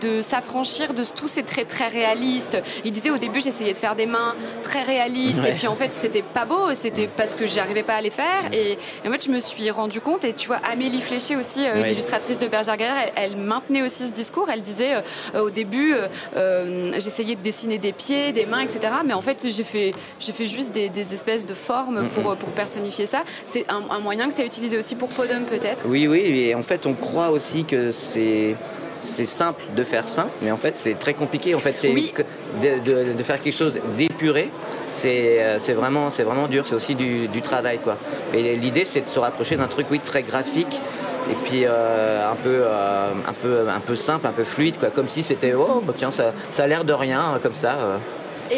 de 0.01 0.21
s'affranchir 0.21 0.93
de 0.93 1.03
tous 1.03 1.27
ces 1.27 1.43
traits 1.43 1.67
très 1.67 1.87
réalistes. 1.87 2.57
Il 2.83 2.91
disait 2.91 3.09
au 3.09 3.17
début, 3.17 3.41
j'essayais 3.41 3.73
de 3.73 3.77
faire 3.77 3.95
des 3.95 4.05
mains 4.05 4.35
très 4.63 4.83
réalistes, 4.83 5.41
et 5.45 5.53
puis 5.53 5.67
en 5.67 5.75
fait, 5.75 5.93
c'était 5.93 6.21
pas 6.21 6.45
beau, 6.45 6.73
c'était 6.73 7.07
parce 7.07 7.35
que 7.35 7.45
j'arrivais 7.45 7.83
pas 7.83 7.95
à 7.95 8.01
les 8.01 8.09
faire, 8.09 8.43
et, 8.53 8.77
en 9.07 9.11
fait, 9.11 9.25
je 9.25 9.31
me 9.31 9.39
suis 9.39 9.69
rendu 9.71 10.01
compte, 10.01 10.23
et 10.23 10.33
tu 10.33 10.47
vois, 10.47 10.59
Amélie 10.71 11.01
Fléché 11.01 11.35
aussi, 11.35 11.65
l'illustratrice 11.73 12.39
de 12.39 12.47
Bergère 12.47 12.77
Guerrière, 12.77 13.11
elle, 13.15 13.31
elle, 13.31 13.37
maintenait 13.37 13.81
aussi 13.81 14.07
ce 14.07 14.13
discours, 14.13 14.49
elle 14.51 14.61
disait 14.61 14.95
au 15.39 15.49
début, 15.49 15.94
euh, 15.95 16.07
euh, 16.35 16.91
j'essayais 16.93 17.35
de 17.35 17.41
dessiner 17.41 17.77
des 17.77 17.93
pieds, 17.93 18.31
des 18.31 18.45
mains, 18.45 18.61
etc. 18.61 18.79
Mais 19.05 19.13
en 19.13 19.21
fait, 19.21 19.47
j'ai 19.49 19.63
fait, 19.63 19.93
fait 20.19 20.47
juste 20.47 20.71
des, 20.71 21.13
espèces 21.13 21.45
de 21.45 21.53
formes 21.53 22.09
pour, 22.09 22.35
pour 22.35 22.49
personnifier 22.51 23.05
ça. 23.05 23.23
C'est 23.45 23.65
un, 23.69 23.99
moyen 23.99 24.29
que 24.29 24.35
tu 24.35 24.41
as 24.41 24.45
utilisé 24.45 24.77
aussi 24.77 24.95
pour 24.95 25.09
Podum, 25.09 25.43
peut-être? 25.43 25.85
Oui, 25.87 26.07
oui. 26.07 26.19
Et 26.19 26.55
en 26.55 26.63
fait, 26.63 26.85
on 26.85 26.93
croit 26.93 27.29
aussi 27.29 27.63
que 27.63 27.91
c'est 27.91 28.55
c'est 29.01 29.25
simple 29.25 29.61
de 29.75 29.83
faire 29.83 30.07
simple, 30.07 30.31
mais 30.41 30.51
en 30.51 30.57
fait 30.57 30.75
c'est 30.75 30.97
très 30.97 31.13
compliqué. 31.13 31.53
En 31.53 31.59
fait, 31.59 31.75
c'est 31.77 31.93
de, 31.93 33.13
de, 33.13 33.23
faire 33.23 33.39
quelque 33.39 33.55
chose 33.55 33.79
d'épuré. 33.97 34.49
C'est 34.91 35.43
euh, 35.43 35.57
vraiment, 35.75 36.09
vraiment 36.09 36.47
dur, 36.47 36.65
c'est 36.65 36.75
aussi 36.75 36.95
du, 36.95 37.27
du, 37.27 37.41
travail. 37.41 37.79
Quoi. 37.83 37.97
Et 38.33 38.55
l'idée 38.55 38.85
c'est 38.85 39.01
de 39.01 39.09
se 39.09 39.19
rapprocher 39.19 39.57
d'un 39.57 39.67
truc 39.67 39.87
oui, 39.91 39.99
très 39.99 40.23
graphique, 40.23 40.81
et 41.29 41.35
puis 41.43 41.65
euh, 41.65 42.31
un, 42.31 42.35
peu, 42.35 42.61
euh, 42.63 43.07
un, 43.27 43.33
peu, 43.33 43.69
un 43.69 43.79
peu 43.79 43.95
simple, 43.95 44.27
un 44.27 44.31
peu 44.31 44.43
fluide, 44.43 44.77
quoi, 44.77 44.89
comme 44.89 45.07
si 45.07 45.23
c'était 45.23 45.53
oh 45.53 45.81
bah, 45.85 45.93
tiens 45.95 46.11
ça, 46.11 46.33
ça 46.49 46.63
a 46.63 46.67
l'air 46.67 46.85
de 46.85 46.93
rien 46.93 47.39
comme 47.41 47.55
ça. 47.55 47.77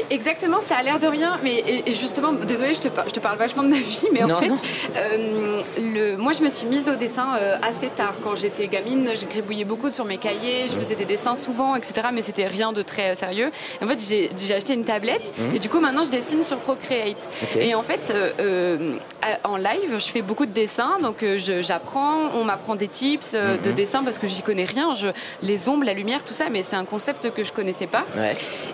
Exactement, 0.09 0.59
ça 0.61 0.75
a 0.75 0.83
l'air 0.83 0.99
de 0.99 1.07
rien, 1.07 1.39
mais 1.43 1.63
et, 1.85 1.93
justement, 1.93 2.33
désolée, 2.33 2.73
je 2.73 2.81
te, 2.81 2.87
je 3.07 3.11
te 3.11 3.19
parle 3.19 3.37
vachement 3.37 3.63
de 3.63 3.69
ma 3.69 3.79
vie, 3.79 4.07
mais 4.11 4.23
en 4.23 4.39
fait, 4.39 4.51
euh, 4.95 5.59
le, 5.79 6.17
moi 6.17 6.33
je 6.33 6.41
me 6.41 6.49
suis 6.49 6.67
mise 6.67 6.89
au 6.89 6.95
dessin 6.95 7.35
euh, 7.39 7.57
assez 7.61 7.87
tard. 7.87 8.15
Quand 8.21 8.35
j'étais 8.35 8.67
gamine, 8.67 9.09
j'ai 9.15 9.25
gribouillé 9.25 9.65
beaucoup 9.65 9.91
sur 9.91 10.05
mes 10.05 10.17
cahiers, 10.17 10.67
je 10.67 10.73
faisais 10.73 10.95
des 10.95 11.05
dessins 11.05 11.35
souvent, 11.35 11.75
etc. 11.75 12.09
Mais 12.13 12.21
c'était 12.21 12.47
rien 12.47 12.73
de 12.73 12.81
très 12.81 13.15
sérieux. 13.15 13.49
en 13.81 13.87
fait, 13.87 13.99
j'ai 14.01 14.53
acheté 14.53 14.73
une 14.73 14.83
tablette 14.83 15.31
mmh. 15.37 15.55
et 15.55 15.59
du 15.59 15.69
coup, 15.69 15.79
maintenant 15.79 16.03
je 16.03 16.11
dessine 16.11 16.43
sur 16.43 16.57
Procreate. 16.57 17.17
Et 17.57 17.73
en 17.75 17.83
fait, 17.83 18.13
euh, 18.13 18.97
en 19.43 19.57
live, 19.57 19.93
je 19.97 20.11
fais 20.11 20.21
beaucoup 20.21 20.45
de 20.45 20.51
dessins, 20.51 20.97
donc 21.01 21.23
j'apprends, 21.37 22.31
on 22.35 22.43
m'apprend 22.43 22.75
des 22.75 22.87
tips 22.87 23.33
de 23.33 23.69
mmh. 23.69 23.73
dessin 23.73 24.03
parce 24.03 24.19
que 24.19 24.27
j'y 24.27 24.41
connais 24.41 24.65
rien, 24.65 24.93
je, 24.93 25.07
les 25.41 25.69
ombres, 25.69 25.85
la 25.85 25.93
lumière, 25.93 26.23
tout 26.23 26.33
ça, 26.33 26.45
mais 26.51 26.63
c'est 26.63 26.75
un 26.75 26.85
concept 26.85 27.31
que 27.31 27.43
je 27.43 27.51
connaissais 27.51 27.87
pas. 27.87 28.05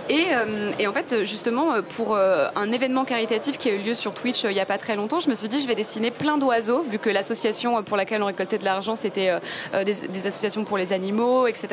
Et, 0.10 0.28
et 0.80 0.88
en 0.88 0.94
fait, 0.94 1.03
fait, 1.08 1.26
justement, 1.26 1.82
pour 1.82 2.18
un 2.18 2.72
événement 2.72 3.06
caritatif 3.06 3.58
qui 3.58 3.70
a 3.70 3.74
eu 3.74 3.80
lieu 3.80 3.94
sur 3.94 4.14
Twitch 4.14 4.44
il 4.44 4.52
n'y 4.52 4.60
a 4.60 4.66
pas 4.66 4.78
très 4.78 4.96
longtemps, 4.96 5.20
je 5.20 5.30
me 5.30 5.36
suis 5.36 5.48
dit, 5.48 5.62
je 5.62 5.68
vais 5.68 5.76
dessiner 5.76 6.12
plein 6.12 6.38
d'oiseaux, 6.38 6.84
vu 6.84 7.00
que 7.00 7.10
l'association 7.10 7.82
pour 7.84 7.98
laquelle 7.98 8.22
on 8.22 8.28
récoltait 8.28 8.58
de 8.58 8.66
l'argent, 8.66 8.96
c'était 8.96 9.32
des, 9.86 10.28
associations 10.28 10.64
pour 10.64 10.78
les 10.78 10.94
animaux, 10.94 11.48
etc., 11.48 11.68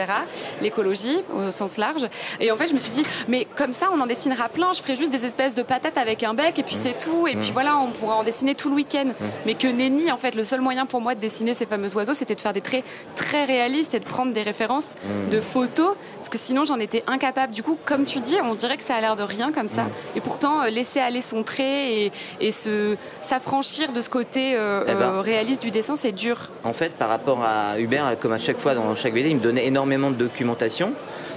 l'écologie 0.60 1.18
au 1.34 1.50
sens 1.50 1.76
large. 1.76 2.08
Et 2.40 2.50
en 2.50 2.56
fait, 2.56 2.68
je 2.68 2.74
me 2.74 2.78
suis 2.78 2.90
dit, 2.90 3.02
mais 3.28 3.46
comme 3.56 3.72
ça, 3.72 3.88
on 3.92 4.00
en 4.00 4.06
dessinera 4.06 4.48
plein, 4.48 4.72
je 4.72 4.82
ferai 4.82 4.96
juste 4.96 5.12
des 5.12 5.24
espèces 5.24 5.54
de 5.54 5.62
patates 5.62 5.98
avec 5.98 6.22
un 6.22 6.34
bec, 6.34 6.58
et 6.58 6.62
puis 6.62 6.74
c'est 6.74 6.98
tout, 6.98 7.26
et 7.26 7.36
puis 7.36 7.50
voilà, 7.52 7.78
on 7.78 7.90
pourra 7.90 8.16
en 8.16 8.24
dessiner 8.24 8.54
tout 8.54 8.68
le 8.68 8.76
week-end. 8.76 9.12
Mais 9.46 9.54
que 9.54 9.68
nenni, 9.68 10.10
en 10.10 10.16
fait, 10.16 10.34
le 10.34 10.44
seul 10.44 10.60
moyen 10.60 10.86
pour 10.86 11.00
moi 11.00 11.14
de 11.14 11.20
dessiner 11.20 11.54
ces 11.54 11.66
fameux 11.66 11.94
oiseaux, 11.96 12.14
c'était 12.14 12.34
de 12.34 12.40
faire 12.40 12.52
des 12.52 12.60
traits 12.60 12.84
très 13.16 13.44
réalistes 13.44 13.94
et 13.94 14.00
de 14.00 14.04
prendre 14.04 14.32
des 14.32 14.42
références 14.42 14.94
de 15.30 15.40
photos, 15.40 15.96
parce 16.16 16.28
que 16.28 16.38
sinon 16.38 16.64
j'en 16.64 16.78
étais 16.78 17.02
incapable. 17.06 17.52
Du 17.52 17.62
coup, 17.62 17.78
comme 17.84 18.04
tu 18.04 18.20
dis, 18.20 18.36
on 18.42 18.54
dirait 18.54 18.76
que 18.76 18.82
ça 18.82 18.96
a 18.96 19.00
l'air 19.00 19.16
de 19.20 19.24
rien 19.24 19.52
comme 19.52 19.68
ça. 19.68 19.86
Et 20.16 20.20
pourtant, 20.20 20.62
euh, 20.62 20.70
laisser 20.70 21.00
aller 21.00 21.20
son 21.20 21.42
trait 21.42 22.10
et, 22.40 22.52
se, 22.52 22.96
s'affranchir 23.20 23.92
de 23.92 24.00
ce 24.00 24.08
côté 24.08 24.54
euh, 24.54 24.84
eh 24.88 24.94
ben. 24.94 25.02
euh, 25.02 25.20
réaliste 25.20 25.62
du 25.62 25.70
dessin, 25.70 25.96
c'est 25.96 26.12
dur. 26.12 26.48
En 26.64 26.72
fait, 26.72 26.92
par 26.94 27.08
rapport 27.08 27.42
à 27.42 27.78
Hubert, 27.78 28.18
comme 28.18 28.32
à 28.32 28.38
chaque 28.38 28.58
fois 28.58 28.74
dans 28.74 28.94
chaque 28.96 29.14
BD, 29.14 29.30
il 29.30 29.36
me 29.36 29.40
donnait 29.40 29.66
énormément 29.66 30.10
de 30.10 30.16
documentation. 30.16 30.92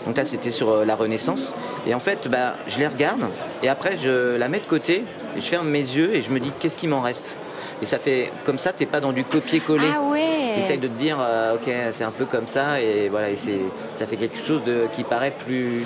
Donc 0.06 0.18
là, 0.18 0.26
c'était 0.26 0.52
sur 0.52 0.86
la 0.86 0.96
Renaissance. 0.96 1.56
Et 1.88 1.94
en 1.94 2.00
fait, 2.00 2.28
bah, 2.28 2.56
je 2.68 2.80
les 2.80 2.88
regarde 2.88 3.22
et 3.62 3.70
après, 3.70 3.96
je 3.98 4.36
la 4.36 4.50
mets 4.50 4.60
de 4.60 4.66
côté, 4.66 5.04
je 5.36 5.42
ferme 5.42 5.70
mes 5.70 5.80
yeux 5.80 6.14
et 6.14 6.22
je 6.22 6.30
me 6.30 6.40
dis 6.40 6.52
qu'est-ce 6.60 6.76
qui 6.76 6.88
m'en 6.88 7.02
reste? 7.02 7.38
Et 7.82 7.86
ça 7.86 8.00
fait 8.00 8.32
comme 8.46 8.58
ça, 8.58 8.72
t'es 8.72 8.86
pas 8.86 9.02
dans 9.02 9.12
du 9.12 9.26
copier-coller. 9.26 9.88
Ah 9.94 10.02
ouais. 10.02 10.52
Tu 10.54 10.60
essayes 10.60 10.78
de 10.78 10.88
te 10.88 10.98
dire, 10.98 11.18
euh, 11.20 11.56
ok, 11.56 11.70
c'est 11.92 12.06
un 12.06 12.12
peu 12.12 12.24
comme 12.24 12.48
ça, 12.48 12.80
et 12.80 13.10
voilà, 13.10 13.30
et 13.30 13.36
ça 13.94 14.08
fait 14.08 14.16
quelque 14.16 14.40
chose 14.42 14.64
de, 14.64 14.88
qui 14.94 15.04
paraît 15.04 15.34
plus, 15.46 15.86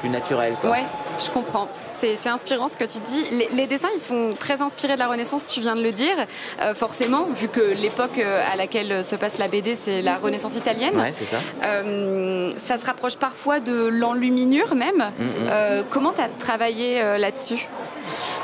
plus 0.00 0.08
naturel. 0.08 0.54
Quoi. 0.60 0.70
Ouais, 0.70 0.84
je 1.18 1.30
comprends. 1.30 1.68
C'est 1.96 2.28
inspirant 2.28 2.68
ce 2.68 2.78
que 2.78 2.84
tu 2.84 2.98
dis. 3.00 3.24
Les, 3.54 3.66
dessins, 3.66 3.90
ils 3.94 4.00
sont 4.00 4.30
très 4.38 4.62
inspirés 4.62 4.94
de 4.94 4.98
la 4.98 5.06
Renaissance, 5.06 5.46
tu 5.46 5.60
viens 5.60 5.74
de 5.74 5.82
le 5.82 5.92
dire, 5.92 6.16
euh, 6.62 6.74
forcément, 6.74 7.26
vu 7.26 7.48
que 7.48 7.60
l'époque 7.60 8.18
euh, 8.18 8.42
à 8.50 8.56
laquelle 8.56 9.04
se 9.04 9.16
passe 9.16 9.36
la 9.36 9.48
BD, 9.48 9.74
c'est 9.74 10.00
la 10.00 10.16
Renaissance 10.16 10.56
italienne. 10.56 10.98
Ouais, 10.98 11.12
c'est 11.12 11.26
ça. 11.26 11.36
ça 11.62 12.76
se 12.78 12.86
rapproche 12.86 13.16
parfois 13.16 13.60
de 13.60 13.88
l'enluminure 13.88 14.74
même. 14.74 15.12
Mm, 15.18 15.24
mm. 15.24 15.84
comment 15.90 16.12
tu 16.12 16.22
as 16.22 16.28
travaillé 16.38 17.02
là-dessus? 17.18 17.68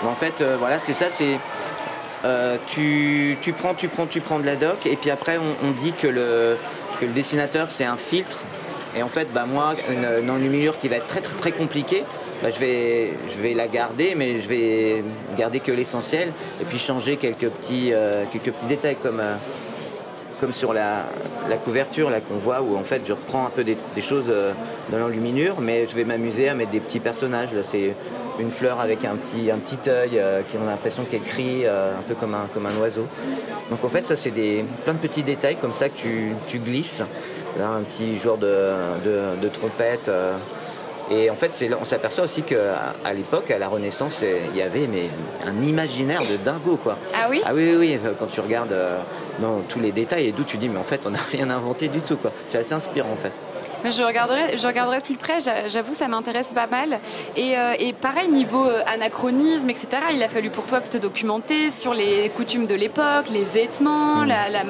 En 0.05 0.15
fait, 0.15 0.45
voilà, 0.59 0.79
c'est 0.79 0.93
ça, 0.93 1.07
c'est 1.11 1.39
euh, 2.27 2.57
tu, 2.67 3.37
prends, 3.57 3.75
tu 3.75 3.89
prends, 3.89 4.07
tu 4.07 4.21
prends 4.21 4.41
de 4.41 4.47
la 4.47 4.57
doc, 4.57 4.87
et 4.87 4.97
puis 4.97 5.11
après 5.11 5.39
on, 5.39 5.71
dit 5.71 5.93
que 5.93 6.09
le, 6.09 6.57
le 7.01 7.09
dessinateur 7.09 7.71
c'est 7.71 7.85
un 7.85 7.97
filtre. 7.97 8.39
Et 8.97 9.03
en 9.03 9.09
fait, 9.09 9.29
bah, 9.33 9.45
moi, 9.47 9.75
une, 9.91 10.31
enluminure 10.31 10.79
qui 10.79 10.89
va 10.89 10.97
être 10.97 11.07
très 11.07 11.21
très 11.21 11.37
très 11.37 11.53
compliquée, 11.53 12.05
bah, 12.43 12.49
je, 12.51 12.59
vais, 12.59 13.15
je 13.29 13.39
vais 13.41 13.53
la 13.53 13.69
garder, 13.69 14.15
mais 14.17 14.41
je 14.41 14.49
vais 14.49 15.05
garder 15.37 15.61
que 15.61 15.71
l'essentiel, 15.71 16.33
et 16.61 16.65
puis 16.65 16.79
changer 16.79 17.17
quelques 17.17 17.51
petits, 17.51 17.91
euh, 17.93 18.25
quelques 18.33 18.53
petits 18.53 18.67
détails 18.67 18.97
comme, 18.97 19.21
euh, 19.21 19.37
comme 20.41 20.53
sur 20.53 20.73
la, 20.73 21.07
couverture 21.65 22.11
là 22.11 22.21
qu'on 22.21 22.39
voit, 22.39 22.63
où 22.63 22.77
en 22.77 22.85
fait 22.85 23.03
je 23.07 23.13
reprends 23.13 23.47
un 23.47 23.51
peu 23.51 23.65
des, 23.65 23.77
choses 24.01 24.27
de 24.27 24.97
l'enluminure, 24.97 25.61
mais 25.61 25.87
je 25.89 25.95
vais 25.95 26.05
m'amuser 26.05 26.49
à 26.49 26.55
mettre 26.55 26.71
des 26.71 26.81
petits 26.81 27.01
personnages. 27.01 27.53
Là, 27.53 27.63
c'est 27.63 27.95
une 28.39 28.51
fleur 28.51 28.81
avec 28.81 29.05
un 29.05 29.17
petit, 29.17 29.51
un 29.51 29.59
petit 29.59 29.89
œil 29.89 30.19
euh, 30.19 30.43
qui 30.43 30.57
on 30.57 30.67
a 30.67 30.71
l'impression 30.71 31.05
qu'elle 31.05 31.23
crie 31.23 31.63
euh, 31.65 31.99
un 31.99 32.03
peu 32.03 32.15
comme 32.15 32.35
un, 32.35 32.47
comme 32.53 32.67
un 32.67 32.77
oiseau. 32.77 33.07
Donc 33.71 33.85
en 33.85 33.89
fait 33.89 34.05
ça 34.05 34.17
c'est 34.17 34.31
des, 34.31 34.65
plein 34.85 34.95
de 34.95 34.99
petits 34.99 35.23
détails 35.23 35.57
comme 35.57 35.73
ça 35.73 35.89
que 35.89 35.95
tu, 36.47 36.59
glisses. 36.59 37.03
Là, 37.59 37.69
un 37.71 37.83
petit 37.83 38.19
genre 38.19 38.39
de, 38.39 38.73
de, 39.41 39.49
trompette. 39.49 40.09
Euh. 40.09 40.37
et 41.11 41.31
en 41.31 41.37
fait, 41.37 41.65
on 41.81 41.85
s'aperçoit 41.85 42.25
aussi 42.25 42.43
qu'à 42.43 42.95
à, 43.05 43.13
l'époque, 43.15 43.51
à 43.51 43.59
la 43.59 43.69
Renaissance, 43.69 44.23
il 44.23 44.57
y 44.57 44.63
avait 44.63 44.87
mais, 44.87 45.09
un 45.47 45.63
imaginaire 45.63 46.21
de 46.21 46.37
dingo. 46.37 46.77
Quoi. 46.77 46.99
Ah 47.15 47.29
oui? 47.31 47.41
Ah 47.45 47.53
oui, 47.55 47.75
oui, 47.79 47.99
oui. 48.03 48.11
Quand 48.19 48.27
tu 48.27 48.41
regardes 48.41 48.75
dans 49.39 49.61
tous 49.69 49.81
les 49.81 49.93
détails 49.93 50.27
et 50.27 50.33
d'où 50.33 50.45
tu 50.45 50.57
dis, 50.57 50.69
mais 50.69 50.79
en 50.79 50.85
fait, 50.85 51.07
on 51.07 51.11
n'a 51.11 51.19
rien 51.33 51.51
inventé 51.51 51.89
du 51.89 52.01
tout. 52.03 52.19
C'est 52.47 52.59
assez 52.59 52.75
inspirant 52.75 53.13
en 53.13 53.17
fait. 53.17 53.33
Je 53.85 54.03
regarderai, 54.03 54.57
je 54.57 54.67
regarderai 54.67 55.01
plus 55.01 55.17
près, 55.17 55.39
j'avoue, 55.67 55.95
ça 55.95 56.09
m'intéresse 56.09 56.51
pas 56.53 56.67
mal. 56.67 56.99
Et, 57.37 57.57
euh, 57.57 57.75
pareil, 58.01 58.29
niveau 58.29 58.65
euh, 58.65 58.83
anachronisme, 58.87 59.71
etc., 59.71 59.89
il 60.13 60.23
a 60.23 60.29
fallu 60.29 60.51
pour 60.51 60.67
toi 60.67 60.81
te 60.81 60.97
documenter 60.97 61.71
sur 61.71 61.95
les 61.95 62.29
coutumes 62.31 62.67
de 62.67 62.75
l'époque, 62.75 63.29
les 63.31 63.45
vêtements, 63.45 64.25
mm. 64.25 64.29
la, 64.29 64.65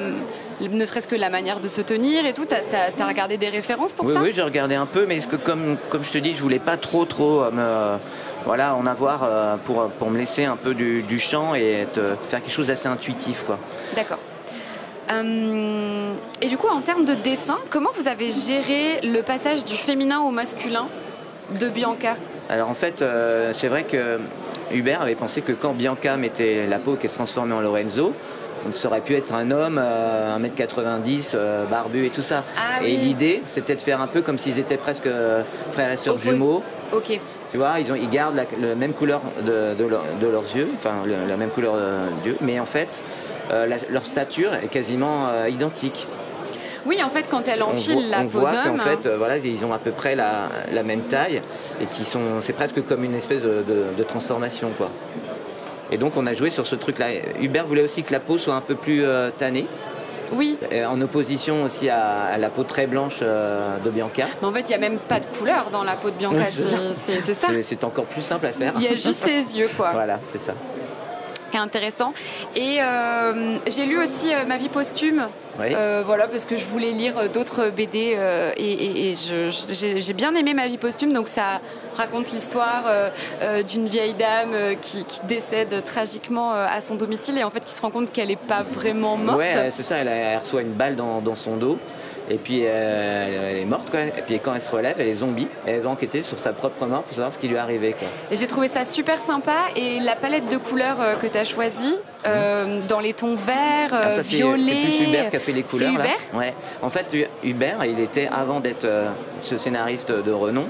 ne 0.61 0.85
serait-ce 0.85 1.07
que 1.07 1.15
la 1.15 1.29
manière 1.29 1.59
de 1.59 1.67
se 1.67 1.81
tenir 1.81 2.25
et 2.25 2.33
tout. 2.33 2.45
Tu 2.45 2.55
as, 2.55 3.07
regardé 3.07 3.37
des 3.37 3.49
références 3.49 3.93
pour 3.93 4.09
ça 4.09 4.21
Oui, 4.21 4.31
j'ai 4.33 4.41
regardé 4.41 4.75
un 4.75 4.85
peu, 4.85 5.05
mais 5.07 5.19
que 5.19 5.35
comme, 5.35 5.77
comme 5.89 6.03
je 6.03 6.11
te 6.11 6.17
dis, 6.17 6.35
je 6.35 6.41
voulais 6.41 6.59
pas 6.59 6.77
trop, 6.77 7.05
trop 7.05 7.43
euh, 7.43 7.51
me, 7.51 7.99
voilà, 8.45 8.75
en 8.75 8.85
avoir 8.85 9.59
pour, 9.65 9.87
pour 9.89 10.09
me 10.09 10.17
laisser 10.17 10.45
un 10.45 10.55
peu 10.55 10.73
du, 10.73 11.03
du 11.03 11.19
champ 11.19 11.53
et 11.55 11.87
faire 11.93 12.41
quelque 12.41 12.51
chose 12.51 12.67
d'assez 12.67 12.87
intuitif. 12.87 13.45
D'accord. 13.95 14.19
Euh, 15.11 16.13
et 16.41 16.47
du 16.47 16.57
coup, 16.57 16.67
en 16.67 16.81
termes 16.81 17.05
de 17.05 17.13
dessin, 17.13 17.57
comment 17.69 17.89
vous 17.93 18.07
avez 18.07 18.29
géré 18.29 18.99
le 19.03 19.21
passage 19.21 19.63
du 19.63 19.75
féminin 19.75 20.19
au 20.19 20.31
masculin 20.31 20.87
de 21.59 21.69
Bianca? 21.69 22.15
Alors 22.49 22.69
en 22.69 22.73
fait, 22.73 23.01
euh, 23.01 23.51
c'est 23.53 23.67
vrai 23.67 23.83
que 23.83 24.19
Hubert 24.71 25.01
avait 25.01 25.15
pensé 25.15 25.41
que 25.41 25.53
quand 25.53 25.73
Bianca 25.73 26.17
mettait 26.17 26.65
la 26.67 26.79
peau 26.79 26.95
qui 26.95 27.07
se 27.07 27.13
transformait 27.13 27.55
en 27.55 27.61
Lorenzo, 27.61 28.13
ça 28.73 28.87
aurait 28.87 29.01
pu 29.01 29.15
être 29.15 29.33
un 29.33 29.51
homme, 29.51 29.79
1m90, 29.79 31.31
euh, 31.33 31.65
barbu 31.65 32.05
et 32.05 32.09
tout 32.09 32.21
ça. 32.21 32.43
Ah 32.57 32.83
et 32.83 32.95
l'idée, 32.95 33.41
c'était 33.45 33.75
de 33.75 33.81
faire 33.81 34.01
un 34.01 34.07
peu 34.07 34.21
comme 34.21 34.37
s'ils 34.37 34.59
étaient 34.59 34.77
presque 34.77 35.09
frères 35.71 35.91
et 35.91 35.97
sœurs 35.97 36.17
jumeaux. 36.17 36.63
Ok. 36.91 37.19
Tu 37.51 37.57
vois, 37.57 37.79
ils, 37.79 37.91
ont, 37.91 37.95
ils 37.95 38.09
gardent 38.09 38.35
la, 38.35 38.75
même 38.75 38.93
couleur 38.93 39.21
de, 39.45 39.75
leurs 40.27 40.55
yeux, 40.55 40.69
enfin 40.75 41.03
la 41.05 41.37
même 41.37 41.49
couleur 41.49 41.75
d'yeux, 42.23 42.37
mais 42.41 42.59
en 42.59 42.65
fait, 42.65 43.03
euh, 43.51 43.67
leur 43.89 44.05
stature 44.05 44.53
est 44.55 44.67
quasiment 44.67 45.27
euh, 45.27 45.49
identique. 45.49 46.07
Oui, 46.85 47.01
en 47.03 47.09
fait, 47.09 47.27
quand 47.29 47.47
elle 47.47 47.63
enfile 47.63 48.09
la 48.09 48.21
on 48.21 48.25
voit 48.27 48.55
qu'en 48.63 48.77
fait, 48.77 49.05
euh, 49.05 49.17
voilà, 49.17 49.37
ils 49.37 49.65
ont 49.65 49.73
à 49.73 49.77
peu 49.77 49.91
près 49.91 50.15
la, 50.15 50.83
même 50.83 51.01
taille 51.01 51.41
et 51.81 51.85
qui 51.85 52.05
sont, 52.05 52.39
c'est 52.39 52.53
presque 52.53 52.83
comme 52.85 53.03
une 53.03 53.15
espèce 53.15 53.41
de, 53.41 54.03
transformation, 54.03 54.71
quoi. 54.77 54.89
Et 55.91 55.97
donc, 55.97 56.17
on 56.17 56.25
a 56.27 56.33
joué 56.33 56.49
sur 56.49 56.65
ce 56.65 56.75
truc-là. 56.75 57.07
Hubert 57.41 57.65
voulait 57.65 57.83
aussi 57.83 58.03
que 58.03 58.11
la 58.11 58.19
peau 58.19 58.37
soit 58.37 58.55
un 58.55 58.61
peu 58.61 58.75
plus 58.75 59.03
tannée. 59.37 59.67
Oui. 60.33 60.57
en 60.85 60.99
opposition 60.99 61.63
aussi 61.63 61.89
à, 61.89 62.37
la 62.37 62.49
peau 62.49 62.63
très 62.63 62.85
blanche 62.85 63.21
de 63.21 63.89
Bianca. 63.89 64.25
Mais 64.41 64.47
en 64.47 64.51
fait, 64.51 64.61
il 64.61 64.67
n'y 64.67 64.75
a 64.75 64.77
même 64.79 64.99
pas 64.99 65.21
de 65.21 65.25
couleur 65.27 65.69
dans 65.71 65.83
la 65.83 65.95
peau 65.95 66.09
de 66.09 66.15
Bianca. 66.15 66.47
c'est 67.05 67.33
ça. 67.33 67.47
C'est 67.61 67.83
encore 67.85 68.05
plus 68.05 68.21
simple 68.21 68.45
à 68.45 68.51
faire. 68.51 68.73
Il 68.75 68.83
y 68.83 68.87
a 68.87 68.95
juste 68.95 69.13
ses 69.13 69.57
yeux, 69.57 69.69
quoi. 69.77 69.91
Voilà, 69.93 70.19
c'est 70.25 70.41
ça 70.41 70.53
qui 71.51 71.57
est 71.57 71.59
intéressant. 71.59 72.13
Et 72.55 72.77
euh, 72.81 73.57
j'ai 73.67 73.85
lu 73.85 73.99
aussi 73.99 74.33
euh, 74.33 74.45
Ma 74.47 74.57
vie 74.57 74.69
posthume. 74.69 75.27
Euh, 75.59 76.03
voilà, 76.05 76.27
parce 76.27 76.45
que 76.45 76.55
je 76.55 76.65
voulais 76.65 76.91
lire 76.91 77.29
d'autres 77.33 77.71
BD 77.75 78.15
et, 78.57 79.13
j'ai 79.15 80.13
bien 80.13 80.35
aimé 80.35 80.53
Ma 80.53 80.67
vie 80.67 80.77
posthume. 80.77 81.13
Donc 81.13 81.27
ça 81.27 81.61
raconte 81.95 82.31
l'histoire 82.31 82.83
d'une 83.67 83.87
vieille 83.87 84.13
dame 84.13 84.75
qui, 84.81 85.03
décède 85.27 85.83
tragiquement 85.83 86.53
à 86.53 86.79
son 86.81 86.95
domicile 86.95 87.37
et 87.37 87.43
en 87.43 87.49
fait 87.49 87.65
qui 87.65 87.73
se 87.73 87.81
rend 87.81 87.89
compte 87.89 88.11
qu'elle 88.11 88.27
n'est 88.27 88.35
pas 88.35 88.61
vraiment 88.61 89.17
morte. 89.17 89.39
Ouais, 89.39 89.69
c'est 89.71 89.83
ça, 89.83 89.97
elle, 89.97 90.37
reçoit 90.39 90.61
une 90.61 90.73
balle 90.73 90.95
dans, 90.95 91.21
dans 91.21 91.35
son 91.35 91.57
dos. 91.57 91.79
Et 92.29 92.37
puis 92.37 92.63
euh, 92.65 93.51
elle 93.51 93.57
est 93.57 93.65
morte, 93.65 93.89
quoi. 93.89 94.01
Et 94.01 94.21
puis 94.25 94.39
quand 94.39 94.53
elle 94.53 94.61
se 94.61 94.71
relève, 94.71 94.95
elle 94.99 95.07
est 95.07 95.13
zombie. 95.13 95.47
Elle 95.65 95.81
va 95.81 95.89
enquêter 95.89 96.23
sur 96.23 96.39
sa 96.39 96.53
propre 96.53 96.85
mort 96.85 97.03
pour 97.03 97.13
savoir 97.13 97.31
ce 97.31 97.39
qui 97.39 97.47
lui 97.47 97.55
est 97.55 97.59
arrivé, 97.59 97.93
quoi. 97.97 98.07
Et 98.31 98.35
j'ai 98.35 98.47
trouvé 98.47 98.67
ça 98.67 98.85
super 98.85 99.21
sympa. 99.21 99.55
Et 99.75 99.99
la 99.99 100.15
palette 100.15 100.49
de 100.49 100.57
couleurs 100.57 100.99
euh, 100.99 101.15
que 101.15 101.27
tu 101.27 101.37
as 101.37 101.43
choisie, 101.43 101.95
euh, 102.25 102.81
dans 102.87 102.99
les 102.99 103.13
tons 103.13 103.35
verts, 103.35 103.91
ah, 103.91 104.11
ça, 104.11 104.21
violets. 104.21 104.63
C'est 104.65 104.97
plus 104.97 105.07
Hubert 105.07 105.29
qui 105.29 105.35
a 105.35 105.39
fait 105.39 105.51
les 105.53 105.63
couleurs. 105.63 105.93
Là. 105.97 106.05
Ouais. 106.33 106.53
En 106.81 106.89
fait, 106.89 107.15
Hubert, 107.43 107.85
il 107.85 107.99
était, 107.99 108.27
avant 108.31 108.59
d'être 108.59 108.87
ce 109.43 109.57
scénariste 109.57 110.11
de 110.11 110.31
renom, 110.31 110.67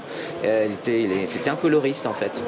c'était 0.82 1.50
un 1.50 1.56
coloriste, 1.56 2.06
en 2.06 2.12
fait. 2.12 2.42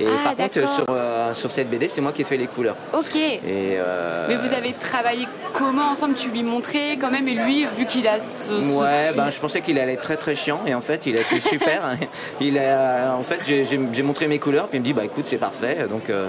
Et 0.00 0.06
ah, 0.06 0.30
par 0.30 0.36
contre, 0.36 0.68
sur, 0.68 0.84
euh, 0.88 1.34
sur 1.34 1.50
cette 1.50 1.70
BD, 1.70 1.88
c'est 1.88 2.00
moi 2.00 2.12
qui 2.12 2.22
ai 2.22 2.24
fait 2.24 2.36
les 2.36 2.46
couleurs. 2.46 2.76
Ok. 2.92 3.14
Et, 3.14 3.40
euh, 3.46 4.26
Mais 4.28 4.36
vous 4.36 4.52
avez 4.52 4.72
travaillé 4.72 5.26
comment 5.52 5.90
ensemble? 5.90 6.14
Tu 6.14 6.30
lui 6.30 6.42
montrais 6.42 6.96
quand 7.00 7.10
même, 7.10 7.28
et 7.28 7.34
lui, 7.34 7.66
vu 7.76 7.86
qu'il 7.86 8.08
a 8.08 8.18
ce. 8.18 8.52
Ouais, 8.80 9.12
ben, 9.14 9.30
je 9.30 9.38
pensais 9.38 9.60
qu'il 9.60 9.78
allait 9.78 9.94
être 9.94 10.02
très 10.02 10.16
très 10.16 10.34
chiant, 10.34 10.60
et 10.66 10.74
en 10.74 10.80
fait, 10.80 11.06
il 11.06 11.16
a 11.16 11.20
été 11.20 11.38
super. 11.40 11.96
il 12.40 12.58
a, 12.58 13.14
en 13.16 13.22
fait, 13.22 13.40
j'ai 13.44 14.02
montré 14.02 14.26
mes 14.26 14.38
couleurs, 14.38 14.68
puis 14.68 14.78
il 14.78 14.80
me 14.80 14.84
dit, 14.84 14.92
bah 14.92 15.04
écoute, 15.04 15.26
c'est 15.26 15.38
parfait, 15.38 15.86
donc, 15.88 16.10
euh, 16.10 16.28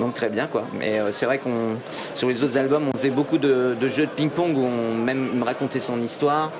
donc 0.00 0.14
très 0.14 0.30
bien, 0.30 0.46
quoi. 0.46 0.64
Mais 0.78 1.00
c'est 1.12 1.26
vrai 1.26 1.38
qu'on, 1.38 1.76
sur 2.14 2.28
les 2.28 2.42
autres 2.42 2.56
albums, 2.56 2.88
on 2.88 2.96
faisait 2.96 3.10
beaucoup 3.10 3.38
de, 3.38 3.76
jeux 3.88 4.06
de 4.06 4.10
ping-pong 4.10 4.56
où 4.56 4.64
on 4.64 4.94
même 4.94 5.32
me 5.34 5.44
racontait 5.44 5.80
son 5.80 6.00
histoire. 6.00 6.50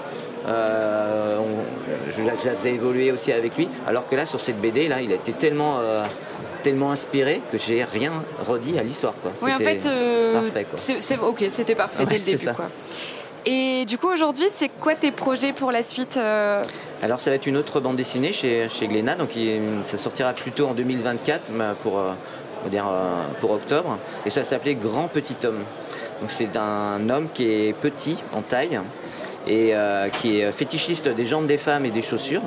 je, 0.47 2.23
la 2.23 2.57
faisais 2.57 2.75
évoluer 2.75 3.11
aussi 3.11 3.33
avec 3.33 3.57
lui. 3.57 3.69
Alors 3.87 4.07
que 4.07 4.17
là, 4.17 4.27
sur 4.27 4.41
cette 4.41 4.61
BD, 4.61 4.89
là, 4.89 5.01
il 5.01 5.13
a 5.13 5.15
été 5.15 5.33
tellement 5.33 5.79
tellement 6.63 6.91
inspiré 6.91 7.41
que 7.51 7.59
j'ai 7.59 7.85
rien 7.85 8.13
redit 8.47 8.79
à 8.79 8.83
l'histoire. 8.83 9.15
Oui, 9.43 9.53
en 9.53 9.59
fait, 9.59 9.87
euh, 9.87 10.41
parfait. 10.41 10.67
C'est, 10.77 11.19
ok, 11.19 11.45
c'était 11.49 11.75
parfait 11.75 12.07
dès 12.07 12.19
le 12.19 12.25
début. 12.25 12.47
Quoi. 12.55 12.69
Et 13.45 13.85
du 13.87 13.99
coup, 13.99 14.09
aujourd'hui, 14.09 14.47
c'est 14.55 14.69
quoi 14.69 14.95
tes 14.95 15.11
projets 15.11 15.53
pour 15.53 15.73
la 15.73 15.83
suite 15.83 16.19
Alors, 17.03 17.21
ça 17.21 17.31
va 17.31 17.37
être 17.37 17.47
une 17.47 17.57
autre 17.57 17.81
bande 17.81 17.97
dessinée 17.97 18.33
chez, 18.33 18.69
chez 18.69 18.87
Glénat, 18.87 19.17
donc 19.17 19.31
ça 19.85 19.99
sortira 19.99 20.33
plutôt 20.33 20.69
en 20.69 20.75
2024 20.75 21.53
pour, 21.83 22.01
dire, 22.71 22.85
pour 23.41 23.51
octobre, 23.51 23.99
et 24.25 24.31
ça 24.31 24.45
s'appelait 24.45 24.77
Grand 24.77 25.09
Petit 25.09 25.37
Homme. 25.45 25.65
Donc 26.23 26.31
c'est 26.31 26.57
un 26.57 27.11
homme 27.11 27.27
qui 27.35 27.51
est 27.51 27.73
petit 27.73 28.17
en 28.33 28.43
taille, 28.43 28.81
et 29.47 29.71
euh, 29.75 30.09
qui 30.09 30.41
est 30.41 30.53
fétichiste 30.53 31.09
des 31.09 31.25
jambes 31.25 31.47
des 31.47 31.59
femmes 31.59 31.85
et 31.85 31.91
des 31.91 32.03
chaussures. 32.03 32.43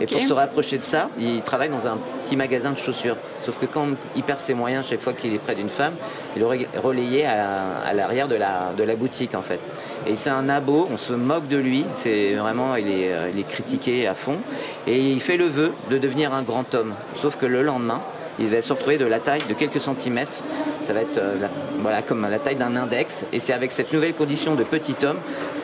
Et 0.00 0.06
pour 0.06 0.22
se 0.22 0.32
rapprocher 0.32 0.78
de 0.78 0.82
ça, 0.82 1.10
il 1.18 1.42
travaille 1.42 1.68
dans 1.68 1.86
un 1.86 1.98
petit 2.22 2.36
magasin 2.36 2.72
de 2.72 2.78
chaussures. 2.78 3.16
Sauf 3.42 3.58
que 3.58 3.66
quand 3.66 3.86
il 4.16 4.22
perd 4.22 4.40
ses 4.40 4.54
moyens 4.54 4.86
chaque 4.88 5.00
fois 5.02 5.12
qu'il 5.12 5.34
est 5.34 5.38
près 5.38 5.54
d'une 5.54 5.68
femme, 5.68 5.92
il 6.36 6.42
est 6.42 6.78
relayé 6.78 7.26
à, 7.26 7.92
l'arrière 7.94 8.28
de 8.28 8.34
la, 8.34 8.72
de 8.76 8.82
la 8.82 8.96
boutique 8.96 9.34
en 9.34 9.42
fait. 9.42 9.60
Et 10.06 10.16
c'est 10.16 10.30
un 10.30 10.48
abo, 10.48 10.88
on 10.90 10.96
se 10.96 11.12
moque 11.12 11.48
de 11.48 11.58
lui, 11.58 11.84
c'est 11.92 12.34
vraiment, 12.34 12.76
il 12.76 12.88
est, 12.88 13.12
euh, 13.12 13.30
il 13.32 13.38
est 13.38 13.48
critiqué 13.48 14.06
à 14.06 14.14
fond. 14.14 14.38
Et 14.86 14.98
il 14.98 15.20
fait 15.20 15.36
le 15.36 15.46
vœu 15.46 15.72
de 15.90 15.98
devenir 15.98 16.32
un 16.32 16.42
grand 16.42 16.74
homme. 16.74 16.94
Sauf 17.14 17.36
que 17.36 17.46
le 17.46 17.62
lendemain, 17.62 18.00
il 18.38 18.48
va 18.48 18.62
se 18.62 18.72
retrouver 18.72 18.98
de 18.98 19.06
la 19.06 19.18
taille 19.18 19.42
de 19.48 19.54
quelques 19.54 19.80
centimètres. 19.80 20.42
Ça 20.82 20.92
va 20.92 21.00
être 21.02 21.18
euh, 21.18 21.36
voilà, 21.80 22.02
comme 22.02 22.28
la 22.28 22.38
taille 22.38 22.56
d'un 22.56 22.76
index. 22.76 23.24
Et 23.32 23.40
c'est 23.40 23.52
avec 23.52 23.72
cette 23.72 23.92
nouvelle 23.92 24.14
condition 24.14 24.54
de 24.54 24.64
petit 24.64 24.96
homme, 25.04 25.18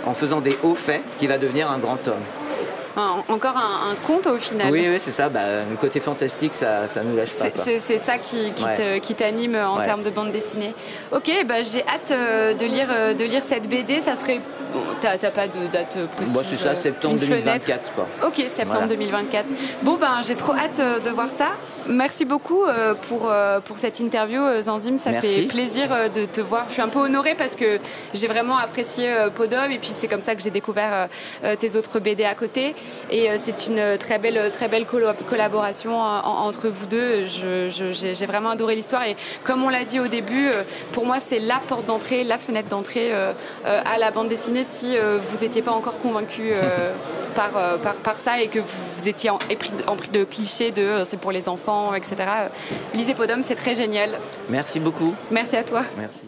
en 0.07 0.15
faisant 0.15 0.41
des 0.41 0.57
hauts 0.63 0.75
faits, 0.75 1.03
qu'il 1.19 1.29
va 1.29 1.39
devenir 1.39 1.71
un 1.71 1.79
grand 1.79 2.07
homme 2.09 2.23
encore 3.29 3.57
un, 3.57 3.95
conte 4.07 4.27
au 4.27 4.39
final. 4.39 4.73
Oui, 4.73 4.87
oui 4.89 4.97
c'est 4.99 5.11
ça. 5.11 5.29
Bah, 5.29 5.41
le 5.69 5.77
côté 5.77 6.01
fantastique, 6.01 6.55
ça, 6.55 6.87
ça 6.89 7.03
nous 7.03 7.17
lâche 7.17 7.33
pas. 7.33 7.47
C'est 7.55 7.99
ça 7.99 8.19
qui, 8.19 8.53
qui 9.03 9.15
t'anime 9.15 9.57
en 9.57 9.81
termes 9.83 10.03
de 10.03 10.11
bande 10.11 10.31
dessinée. 10.31 10.75
Ok, 11.13 11.31
bah, 11.47 11.63
j'ai 11.63 11.83
hâte 11.83 12.11
euh, 12.13 12.55
de 12.55 12.65
lire, 12.67 12.89
euh, 12.91 13.15
de 13.15 13.25
lire 13.25 13.43
cette 13.45 13.69
BD. 13.69 14.01
Ça 14.01 14.17
serait. 14.17 14.41
Bon, 14.73 14.81
T'as 15.01 15.17
pas 15.31 15.47
de 15.47 15.67
date 15.73 15.97
précise 16.17 16.35
Moi, 16.35 16.43
c'est 16.49 16.57
ça, 16.57 16.75
septembre 16.75 17.17
2024. 17.21 17.93
Quoi. 17.95 18.07
Ok, 18.27 18.43
septembre 18.49 18.89
2024. 18.89 19.47
Bon, 19.83 19.97
ben, 19.97 20.21
j'ai 20.27 20.35
trop 20.35 20.55
hâte 20.55 20.81
de 21.05 21.11
voir 21.11 21.29
ça. 21.29 21.51
Merci 21.89 22.25
beaucoup 22.25 22.63
pour, 23.09 23.33
pour 23.65 23.79
cette 23.79 24.01
interview, 24.01 24.41
Zandim. 24.61 24.97
Ça 24.97 25.13
fait 25.13 25.47
plaisir 25.47 25.89
de 26.13 26.25
te 26.25 26.41
voir. 26.41 26.65
Je 26.69 26.75
suis 26.75 26.83
un 26.83 26.89
peu 26.89 27.01
honorée 27.01 27.35
parce 27.35 27.57
que 27.57 27.79
j'ai 28.13 28.27
vraiment 28.27 28.57
apprécié 28.57 29.13
Podom 29.35 29.71
et 29.71 29.79
puis 29.79 29.91
c'est 29.97 30.09
comme 30.09 30.23
ça 30.23 30.35
que 30.35 30.43
j'ai 30.43 30.51
découvert 30.51 31.09
tes 31.59 31.77
autres 31.77 32.01
BD 32.01 32.25
à 32.25 32.35
côté. 32.35 32.75
Et 33.11 33.31
euh, 33.31 33.37
c'est 33.39 33.67
une 33.67 33.99
très 33.99 34.19
belle, 34.19 34.51
très 34.53 34.69
belle 34.69 34.87
collaboration 34.87 35.99
entre 35.99 36.69
vous 36.69 36.87
deux. 36.87 37.27
J'ai 37.27 38.27
vraiment 38.27 38.51
adoré 38.51 38.75
l'histoire. 38.75 39.05
Et 39.05 39.17
comme 39.43 39.63
on 39.63 39.69
l'a 39.69 39.85
dit 39.85 40.01
au 40.01 40.07
début, 40.07 40.49
euh, 40.49 40.63
pour 40.93 41.07
moi, 41.07 41.19
c'est 41.25 41.39
la 41.39 41.61
porte 41.67 41.87
d'entrée, 41.87 42.25
la 42.25 42.39
fenêtre 42.39 42.69
d'entrée 42.69 43.11
euh, 43.13 43.33
à 43.65 43.99
la 43.99 44.11
bande 44.11 44.29
dessinée 44.29 44.65
si 44.65 44.97
vous 44.97 45.41
n'étiez 45.41 45.63
pas 45.63 45.73
encore 45.73 45.99
convaincu 45.99 46.53
par, 47.35 47.51
par, 48.03 48.17
ça 48.17 48.41
et 48.41 48.49
que 48.49 48.59
vous 48.59 49.09
étiez 49.09 49.31
prix 49.59 50.11
de 50.11 50.25
clichés 50.25 50.71
de 50.71 51.03
c'est 51.05 51.17
pour 51.17 51.33
les 51.33 51.49
enfants, 51.49 51.74
etc. 51.95 52.17
Lisez 52.95 53.15
Podum, 53.15 53.43
c'est 53.43 53.55
très 53.55 53.75
génial. 53.75 54.11
Merci 54.49 54.81
beaucoup. 54.81 55.15
Merci 55.31 55.57
à 55.57 55.65
toi. 55.65 55.83
Merci. 55.99 56.27